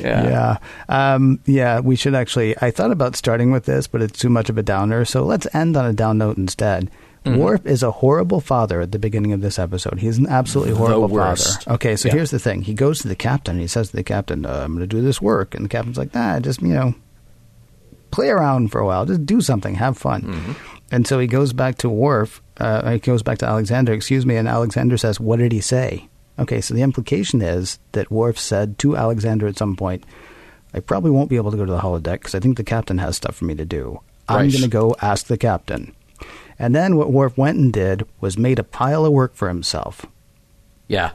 [0.00, 0.56] yeah.
[0.88, 1.14] Yeah.
[1.14, 2.56] Um, yeah, we should actually.
[2.62, 5.04] I thought about starting with this, but it's too much of a downer.
[5.04, 6.90] So let's end on a down note instead.
[7.24, 7.38] Mm-hmm.
[7.38, 9.98] Worf is a horrible father at the beginning of this episode.
[9.98, 11.74] He's an absolutely horrible father.
[11.74, 12.14] Okay, so Yeah.
[12.14, 12.62] here's the thing.
[12.62, 14.86] He goes to the captain and he says to the captain, uh, I'm going to
[14.86, 15.54] do this work.
[15.54, 16.94] And the captain's like, nah, just, you know,
[18.10, 19.04] play around for a while.
[19.04, 19.74] Just do something.
[19.74, 20.22] Have fun.
[20.22, 20.52] Mm-hmm.
[20.92, 22.40] And so he goes back to Worf.
[22.56, 24.36] Uh, he goes back to Alexander, excuse me.
[24.36, 26.08] And Alexander says, What did he say?
[26.40, 30.04] Okay, so the implication is that Worf said to Alexander at some point,
[30.72, 32.98] I probably won't be able to go to the holodeck because I think the captain
[32.98, 34.00] has stuff for me to do.
[34.28, 35.94] I'm going to go ask the captain.
[36.58, 40.06] And then what Worf went and did was made a pile of work for himself.
[40.88, 41.12] Yeah.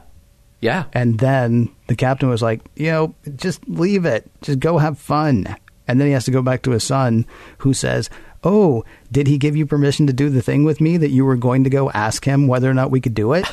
[0.60, 0.84] Yeah.
[0.92, 4.30] And then the captain was like, you know, just leave it.
[4.42, 5.56] Just go have fun.
[5.88, 7.26] And then he has to go back to his son,
[7.58, 8.10] who says,
[8.42, 11.36] Oh, did he give you permission to do the thing with me that you were
[11.36, 13.46] going to go ask him whether or not we could do it?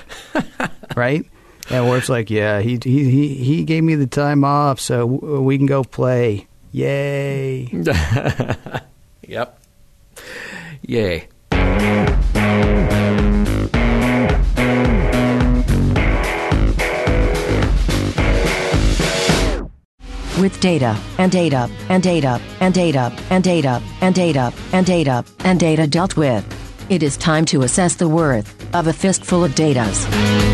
[0.95, 1.26] right?
[1.70, 5.57] And Worf's like, Yeah, he, he, he, he gave me the time off, so we
[5.57, 6.47] can go play.
[6.72, 7.70] Yay.
[9.26, 9.57] Yep.
[10.82, 11.28] Yay.
[20.39, 25.59] With data, and data, and data, and data, and data, and data, and data, and
[25.59, 26.43] data dealt with.
[26.89, 30.53] It is time to assess the worth of a fistful of datas.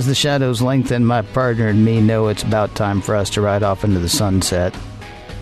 [0.00, 3.42] As the shadows lengthen, my partner and me know it's about time for us to
[3.42, 4.74] ride off into the sunset.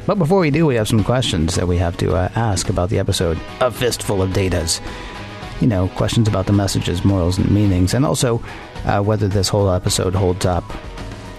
[0.05, 2.91] But before we do, we have some questions that we have to uh, ask about
[2.91, 4.81] the episode A Fistful of Datas.
[5.61, 8.43] You know, questions about the messages, morals, and meanings, and also
[8.85, 10.65] uh, whether this whole episode holds up.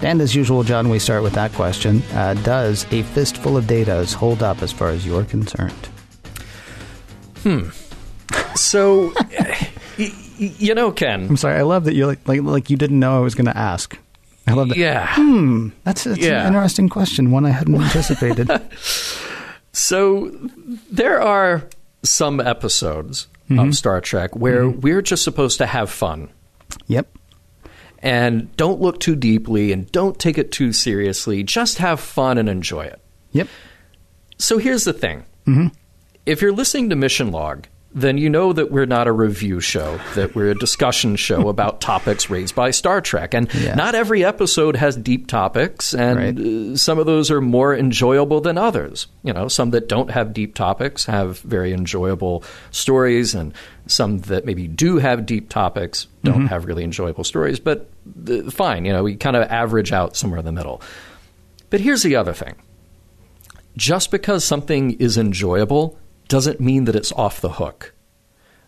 [0.02, 4.14] And as usual, John, we start with that question uh, Does A Fistful of Datas
[4.14, 5.90] hold up as far as you're concerned?
[7.44, 7.68] Hmm.
[8.56, 9.14] So,
[10.40, 11.28] you know, Ken.
[11.28, 13.46] I'm sorry, I love that you like, like, like you didn't know I was going
[13.46, 13.98] to ask.
[14.48, 14.78] I love that.
[14.78, 15.08] Yeah.
[15.08, 16.42] Hmm, that's, that's Yeah.
[16.42, 18.50] an interesting question, one I hadn't anticipated.
[19.72, 20.32] So
[20.92, 21.68] there are
[22.04, 23.72] some episodes of mm-hmm.
[23.72, 24.82] Star Trek where mm-hmm.
[24.82, 26.30] we're just supposed to have fun
[26.88, 27.08] yep.
[28.00, 31.44] and don't look too deeply and don't take it too seriously.
[31.44, 33.00] Just have fun and enjoy it.
[33.32, 33.48] Yep.
[34.38, 35.26] So here's the thing.
[35.48, 35.68] Mm-hmm.
[36.26, 40.00] If you're listening to Mission Log then you know that we're not a review show,
[40.14, 43.34] that we're a discussion show about topics raised by Star Trek.
[43.34, 43.74] And Yeah.
[43.74, 46.74] not every episode has deep topics, and Right.
[46.74, 49.08] uh, some of those are more enjoyable than others.
[49.24, 53.54] You know, some that don't have deep topics have very enjoyable stories, and
[53.88, 57.60] some that maybe do have deep topics don't have really enjoyable stories.
[57.60, 57.90] But
[58.30, 60.80] uh, fine, you know, we kind of average out somewhere in the middle.
[61.72, 62.56] But here's the other thing
[63.78, 65.98] just because something is enjoyable
[66.30, 67.94] doesn't mean that it's off the hook.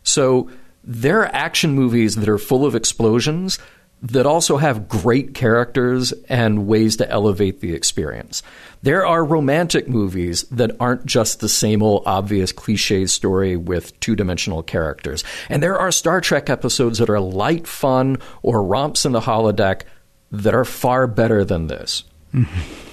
[0.04, 0.50] So
[0.84, 3.58] there are action movies that are full of explosions
[4.04, 8.42] that also have great characters and ways to elevate the experience.
[8.82, 14.16] There are romantic movies that aren't just the same old obvious cliche story with two
[14.16, 15.24] dimensional characters.
[15.50, 19.84] And there are Star Trek episodes that are light fun or romps in the holodeck
[20.32, 22.04] that are far better than this.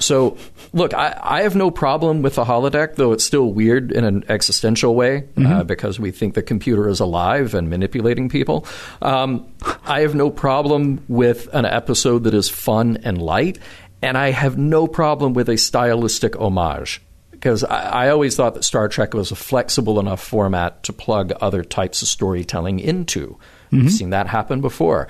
[0.01, 0.36] So,
[0.72, 4.24] look, I, I have no problem with the holodeck, though it's still weird in an
[4.28, 8.66] existential way uh, because we think the computer is alive and manipulating people.
[9.03, 9.47] Um,
[9.84, 13.59] I have no problem with an episode that is fun and light,
[14.03, 17.03] and I have no problem with a stylistic homage.
[17.30, 21.32] Because I, I always thought that Star Trek was a flexible enough format to plug
[21.41, 23.39] other types of storytelling into.
[23.70, 25.07] We've seen that happen before.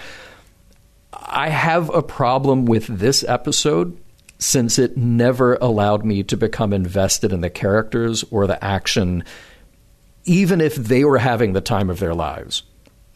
[1.13, 3.99] I have a problem with this episode
[4.39, 9.25] since it never allowed me to become invested in the characters or the action,
[10.25, 12.63] even if they were having the time of their lives.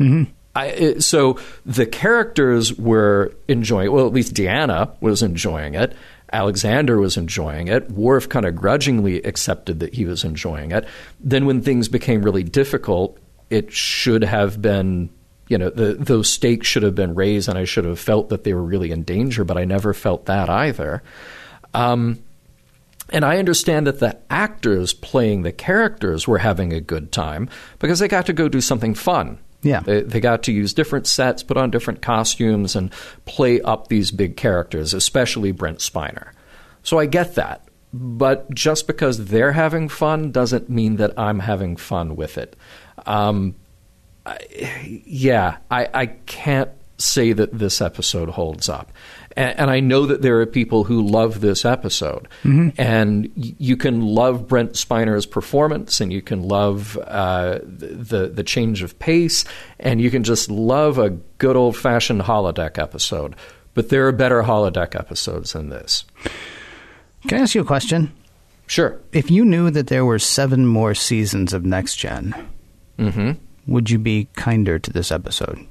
[0.01, 0.31] Mm-hmm.
[0.55, 3.91] I, it, so the characters were enjoying.
[3.91, 5.95] Well, at least Deanna was enjoying it.
[6.33, 7.91] Alexander was enjoying it.
[7.91, 10.87] Worf kind of grudgingly accepted that he was enjoying it.
[11.21, 13.19] Then, when things became really difficult,
[13.51, 15.11] it should have been,
[15.53, 18.43] you know, the, those stakes should have been raised, and I should have felt that
[18.43, 19.45] they were really in danger.
[19.45, 21.03] But I never felt that either.
[21.75, 22.23] Um,
[23.11, 27.99] and I understand that the actors playing the characters were having a good time because
[27.99, 29.39] they got to go do something fun.
[29.61, 29.81] Yeah.
[29.81, 32.91] They, they got to use different sets, put on different costumes, and
[33.27, 36.33] play up these big characters, especially Brent Spiner.
[36.83, 37.69] So I get that.
[37.93, 42.57] But just because they're having fun doesn't mean that I'm having fun with it.
[43.05, 43.55] Um,
[44.25, 48.93] I, yeah, I, I can't say that this episode holds up.
[49.37, 52.29] And, and I know that there are people who love this episode.
[52.79, 58.83] And you can love Brent Spiner's performance and you can love uh, the, the change
[58.83, 59.45] of pace
[59.81, 63.35] and you can just love a good old fashioned holodeck episode.
[63.75, 66.05] But there are better holodeck episodes than this.
[67.27, 68.13] Can I ask you a question?
[68.67, 69.01] Sure.
[69.13, 72.35] If you knew that there were seven more seasons of Next Gen,
[72.99, 73.33] hmm
[73.67, 75.67] would you be kinder to this episode?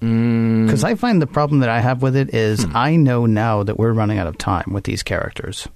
[0.00, 2.76] Mm, Because I find the problem that I have with it is Hmm.
[2.76, 5.68] I know now that we're running out of time with these characters,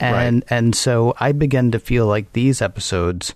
[0.00, 3.34] and and so I begin to feel like these episodes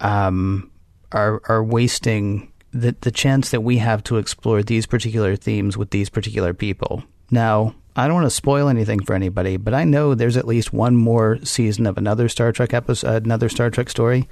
[0.00, 0.70] um,
[1.12, 5.90] are are wasting the the chance that we have to explore these particular themes with
[5.90, 7.04] these particular people.
[7.30, 10.72] Now, I don't want to spoil anything for anybody, but I know there's at least
[10.72, 14.28] one more season of another Star Trek episode, another Star Trek story,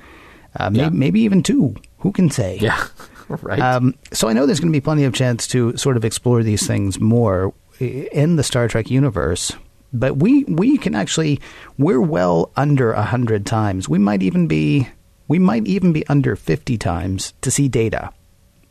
[0.59, 0.89] uh, may- Yeah.
[0.91, 1.75] maybe even two.
[1.99, 2.59] Who can say?
[2.61, 2.87] yeah.
[3.29, 3.59] right.
[3.61, 6.43] Um, so I know there's going to be plenty of chance to sort of explore
[6.43, 9.53] these things more in the Star Trek universe.
[9.93, 11.41] But we we can actually
[11.79, 13.89] we're well under a hundred times.
[13.89, 14.89] We might even be
[15.29, 18.11] we might even be under fifty times to see Data.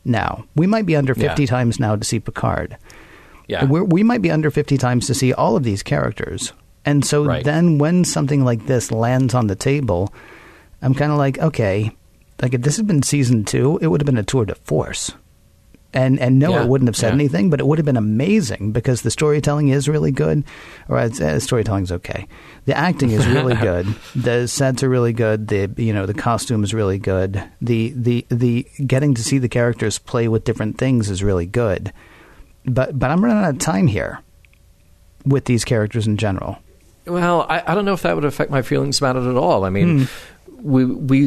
[0.04, 1.48] Now we might be under fifty Yeah.
[1.48, 2.76] times now to see Picard.
[3.48, 3.64] yeah.
[3.64, 6.52] We're, we might be under 50 times to see all of these characters.
[6.84, 7.42] And so Right.
[7.44, 10.12] then when something like this lands on the table,
[10.82, 11.90] I'm kind of like, okay,
[12.40, 15.12] like if this had been season two, it would have been a tour de force.
[15.94, 17.14] And and no, Yeah, it wouldn't have said yeah.
[17.14, 20.44] anything, but it would have been amazing because the storytelling is really good.
[20.88, 22.28] Or uh, storytelling's okay.
[22.66, 23.86] The acting is really good.
[24.14, 25.48] The sets are really good.
[25.48, 27.42] The you know the costume is really good.
[27.62, 31.92] The the the getting to see the characters play with different things is really good
[32.64, 34.20] but but I'm running out of time here
[35.24, 36.58] with these characters in general.
[37.06, 39.64] Well, I, I don't know if that would affect my feelings about it at all.
[39.64, 40.08] I mean,
[40.62, 41.26] we we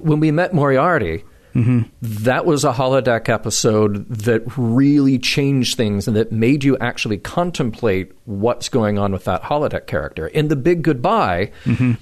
[0.00, 1.24] when we met Moriarty,
[1.54, 1.82] mm-hmm.
[2.02, 8.12] that was a holodeck episode that really changed things and that made you actually contemplate
[8.24, 10.26] what's going on with that holodeck character.
[10.28, 11.92] In the Big Goodbye, mm-hmm.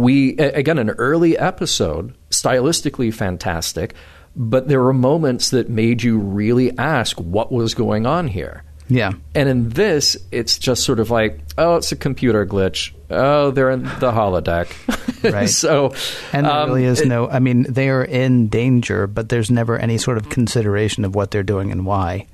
[0.00, 3.94] we again an early episode, stylistically fantastic,
[4.34, 8.64] but there were moments that made you really ask what was going on here.
[8.94, 12.92] Yeah, And in this, it's just sort of like, oh, it's a computer glitch.
[13.10, 14.68] Oh, they're in the holodeck.
[15.32, 15.48] Right.
[15.48, 15.94] so,
[16.32, 17.28] and there um, really is it- no.
[17.28, 21.30] I mean, they are in danger, but there's never any sort of consideration of what
[21.30, 22.26] they're doing and why.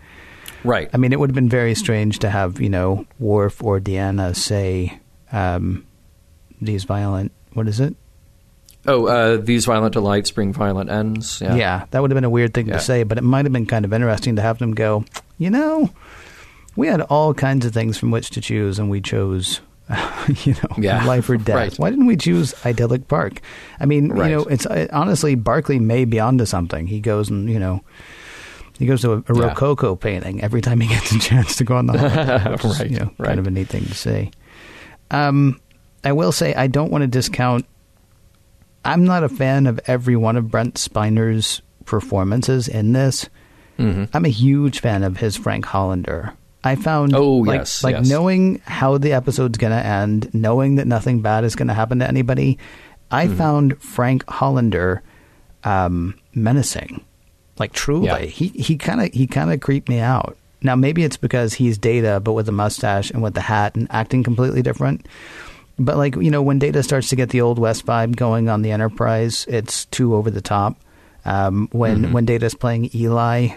[0.64, 0.88] right.
[0.94, 4.34] I mean, it would have been very strange to have you know Worf or Deanna
[4.34, 4.98] say
[5.32, 5.84] um,
[6.62, 7.30] these violent.
[7.52, 7.94] What is it?
[8.86, 11.42] Oh, uh, these violent delights bring violent ends.
[11.42, 11.56] Yeah.
[11.56, 12.74] Yeah, that would have been a weird thing Yeah.
[12.78, 15.04] to say, but it might have been kind of interesting to have them go,
[15.36, 15.90] you know,
[16.78, 19.60] we had all kinds of things from which to choose, and we chose,
[20.44, 21.04] you know, Yeah.
[21.04, 21.56] life or death.
[21.56, 21.74] Right.
[21.78, 23.40] Why didn't we choose idyllic Park?
[23.80, 24.30] I mean, Right.
[24.30, 26.86] you know, it's uh, honestly Barclay may be onto something.
[26.86, 27.82] He goes and you know.
[28.78, 29.48] He goes to a, a Yeah.
[29.48, 31.94] Rococo painting every time he gets a chance to go on the
[32.64, 33.26] is, Right, you know, right.
[33.28, 34.30] kind of a neat thing to see.
[35.10, 35.60] Um,
[36.04, 37.66] I will say I don't want to discount
[38.84, 43.28] I'm not a fan of every one of Brent Spiner's performances in this.
[43.78, 44.04] Mm-hmm.
[44.16, 46.34] I'm a huge fan of his Frank Hollander.
[46.64, 48.08] I found Oh, like, yes, like yes.
[48.08, 52.00] knowing how the episode's going to end, knowing that nothing bad is going to happen
[52.00, 52.58] to anybody.
[53.10, 53.36] I Mm-hmm.
[53.36, 55.02] found Frank Hollander
[55.64, 57.04] um, menacing,
[57.58, 58.06] like truly.
[58.06, 58.18] Yeah.
[58.18, 60.36] He he kind of he kind of creeped me out.
[60.62, 63.86] Now maybe it's because he's Data, but with a mustache and with the hat and
[63.90, 65.06] acting completely different.
[65.78, 68.62] But like you know, when Data starts to get the old West vibe going on
[68.62, 70.76] the Enterprise, it's too over the top.
[71.24, 72.12] Um, when Mm-hmm.
[72.12, 73.50] when Data's playing Eli,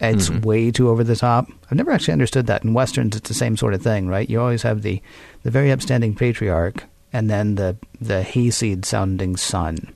[0.00, 1.46] it's way too over the top.
[1.70, 2.64] I've never actually understood that.
[2.64, 4.28] In westerns, it's the same sort of thing, right?
[4.28, 5.00] You always have the
[5.42, 9.94] the very upstanding patriarch, and then the the hayseed sounding son.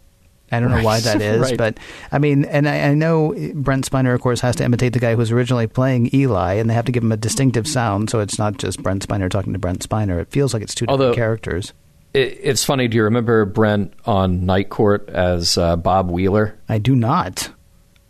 [0.51, 1.59] I don't know why that is, Right.
[1.59, 1.79] but
[2.11, 5.11] I mean, and I, I know Brent Spiner, of course, has to imitate the guy
[5.11, 8.21] who was originally playing Eli, and they have to give him a distinctive sound, so
[8.21, 10.19] it's not just Brent Spiner talking to Brent Spiner.
[10.21, 11.75] It feels like it's two different characters.
[12.15, 12.89] It, it's funny.
[12.89, 16.59] Do you remember Brent on Night Court as uh, Bob Wheeler?
[16.67, 17.51] I do not.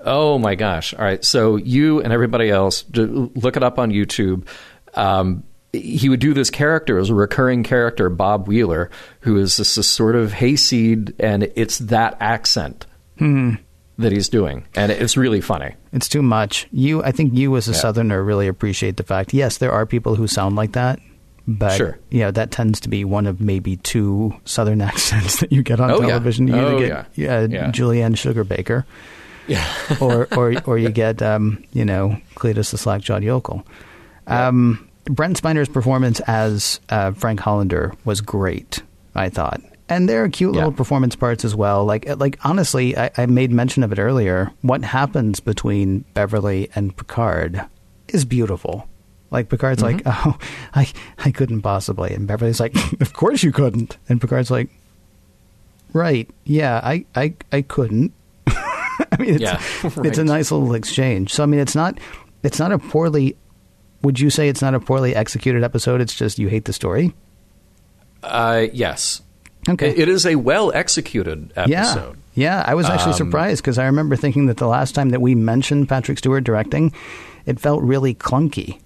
[0.00, 0.94] Oh my gosh!
[0.94, 4.46] All right, so you and everybody else, look it up on YouTube.
[4.94, 5.42] Um,
[5.72, 8.90] he would do this character as a recurring character, Bob Wheeler,
[9.20, 12.86] who is this, this sort of hayseed, and it's that accent
[13.18, 15.74] that he's doing, and it's really funny.
[15.92, 16.68] It's too much.
[16.70, 17.78] You, I think you as a Yeah.
[17.78, 19.34] Southerner really appreciate the fact.
[19.34, 21.00] Yes, there are people who sound like that,
[21.48, 21.98] but Sure.
[22.10, 25.80] you know that tends to be one of maybe two Southern accents that you get
[25.80, 26.06] on Oh, yeah.
[26.08, 26.46] television.
[26.46, 27.36] You either Oh, get yeah.
[27.38, 27.70] uh, Yeah.
[27.72, 28.84] Julianne Sugarbaker,
[29.48, 29.66] Yeah,
[30.00, 33.66] or or or you get um, you know Cletus the slack-jawed yokel.
[34.26, 38.82] Um, Brent Spiner's performance as uh, Frank Hollander was great.
[39.14, 41.84] I thought, and there are cute little performance parts as well.
[41.84, 44.52] Like like honestly, I, I made mention of it earlier.
[44.60, 47.64] What happens between Beverly and Picard
[48.08, 48.86] is beautiful.
[49.30, 50.30] Like Picard's like, Mm-hmm.
[50.30, 50.38] oh,
[50.74, 50.88] I
[51.18, 54.68] I couldn't possibly, and Beverly's like, of course you couldn't, and Picard's like,
[55.92, 58.12] right, yeah, I I I couldn't.
[59.12, 59.60] I mean, it's, Yeah,
[60.04, 61.32] it's a nice little exchange.
[61.32, 61.98] So I mean, it's not
[62.42, 63.36] it's not a poorly.
[64.02, 66.00] Would you say it's not a poorly executed episode?
[66.00, 67.14] It's just you hate the story.
[68.22, 69.22] uh, yes.
[69.68, 69.90] Okay.
[69.90, 72.16] It- it is a well executed episode.
[72.34, 72.64] Yeah, yeah.
[72.66, 75.34] I was actually Um, surprised because I remember thinking that the last time that we
[75.34, 76.92] mentioned Patrick Stewart directing,
[77.44, 78.78] it felt really clunky,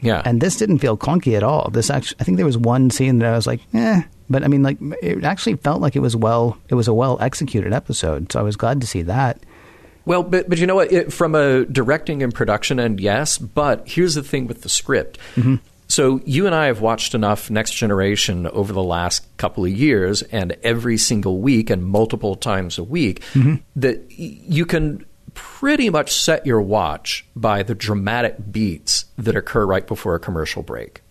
[0.00, 1.70] Yeah, and this didn't feel clunky at all.
[1.72, 4.48] This actually, I think there was one scene that I was like, eh, but I
[4.48, 8.32] mean, like it actually felt like it was well, it was a well executed episode.
[8.32, 9.40] So I was glad to see that.
[10.04, 10.92] Well, but but you know what?
[10.92, 13.38] It, from a directing and production end, yes.
[13.38, 15.18] But here's the thing with the script.
[15.36, 15.56] Mm-hmm.
[15.88, 20.22] So you and I have watched enough Next Generation over the last couple of years,
[20.22, 23.56] and every single week and multiple times a week, mm-hmm.
[23.76, 25.04] that you can
[25.34, 30.62] pretty much set your watch by the dramatic beats that occur right before a commercial
[30.62, 31.01] break.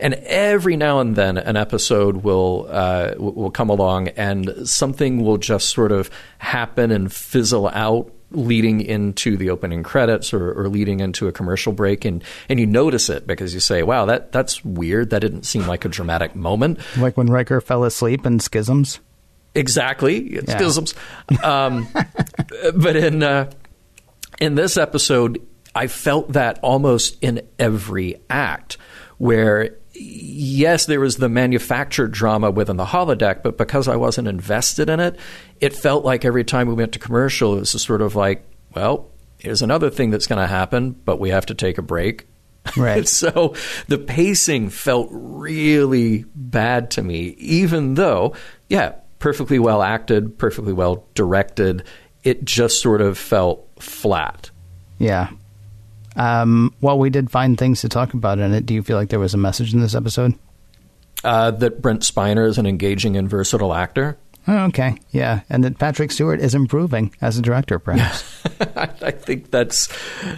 [0.00, 5.36] And every now and then, an episode will uh, will come along, and something will
[5.38, 11.00] just sort of happen and fizzle out, leading into the opening credits or, or leading
[11.00, 14.64] into a commercial break, and and you notice it because you say, "Wow, that that's
[14.64, 15.10] weird.
[15.10, 19.00] That didn't seem like a dramatic moment." Like when Riker fell asleep in Schisms.
[19.54, 20.40] Exactly, Yeah.
[20.56, 20.94] schisms.
[21.44, 21.86] Um,
[22.74, 23.50] but in uh,
[24.40, 28.78] in this episode, I felt that almost in every act,
[29.22, 34.90] where yes, there was the manufactured drama within the holodeck, but because I wasn't invested
[34.90, 35.16] in it,
[35.60, 38.44] it felt like every time we went to commercial, it was just sort of like,
[38.74, 42.26] well, here's another thing that's going to happen, but we have to take a break.
[42.76, 43.06] Right.
[43.22, 43.54] so
[43.86, 48.34] the pacing felt really bad to me, even though,
[48.68, 51.84] yeah, perfectly well acted, perfectly well directed.
[52.24, 54.50] It just sort of felt flat.
[54.98, 55.30] Yeah.
[56.16, 58.66] Um, well, we did find things to talk about in it.
[58.66, 60.34] Do you feel like there was a message in this episode?
[61.24, 64.18] Uh, that Brent Spiner is an engaging and versatile actor.
[64.48, 64.96] Oh, okay.
[65.12, 65.42] Yeah.
[65.48, 68.44] And that Patrick Stewart is improving as a director, perhaps.
[68.76, 69.88] I, I think that's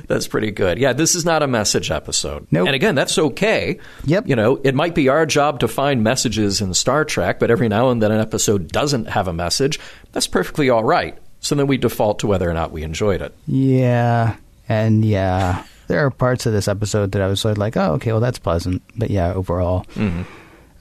[0.06, 0.78] that's pretty good.
[0.78, 2.46] Yeah, this is not a message episode.
[2.50, 2.66] Nope.
[2.66, 3.78] And again, that's okay.
[4.04, 4.28] Yep.
[4.28, 7.68] You know, it might be our job to find messages in Star Trek, but every
[7.68, 9.80] now and then an episode doesn't have a message.
[10.12, 11.16] That's perfectly all right.
[11.40, 13.34] So then we default to whether or not we enjoyed it.
[13.46, 14.36] yeah.
[14.68, 17.92] And yeah, there are parts of this episode that I was sort of like, oh,
[17.94, 18.82] okay, well, that's pleasant.
[18.96, 19.84] But yeah, overall,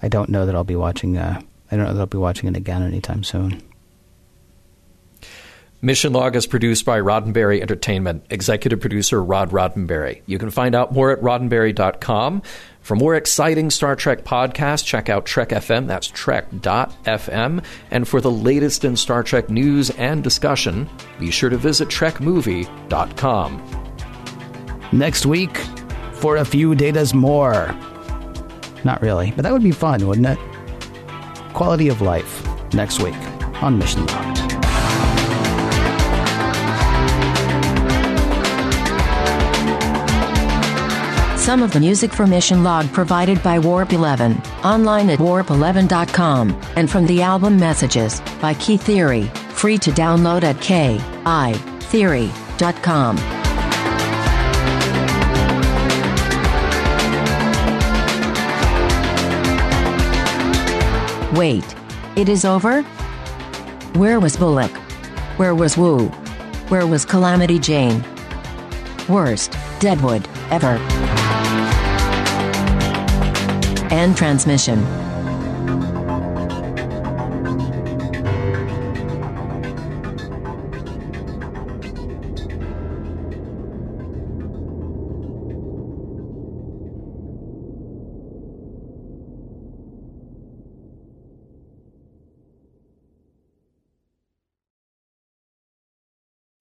[0.01, 1.17] I don't know that I'll be watching.
[1.17, 3.61] Uh, I don't know that I'll be watching it again anytime soon.
[5.83, 10.21] Mission Log is produced by Roddenberry Entertainment, executive producer Rod Roddenberry.
[10.25, 12.41] You can find out more at roddenberry.com.
[12.79, 17.65] For more exciting Star Trek podcasts, check out Trek FM, that's trek.fm.
[17.91, 23.89] And for the latest in Star Trek news and discussion, be sure to visit trekmovie.com.
[24.93, 25.57] Next week,
[26.13, 27.75] for a few datas more.
[28.85, 30.39] Not really, but that would be fun, wouldn't it?
[31.53, 32.41] Quality of life
[32.73, 33.17] next week
[33.61, 34.42] on Mission Log.
[41.43, 46.89] Some of the music for Mission Log provided by Warp 11, online at warp11.com, and
[46.89, 51.75] from the album Messages by Kitheory, free to download at kitheory.com.
[61.35, 61.75] Wait,
[62.15, 62.83] it is over?
[63.99, 64.71] Where was Bullock?
[65.35, 66.07] Where was Wu?
[66.69, 68.01] Where was Calamity Jane?
[69.09, 70.79] Worst, Deadwood, ever.
[73.93, 75.02] End transmission.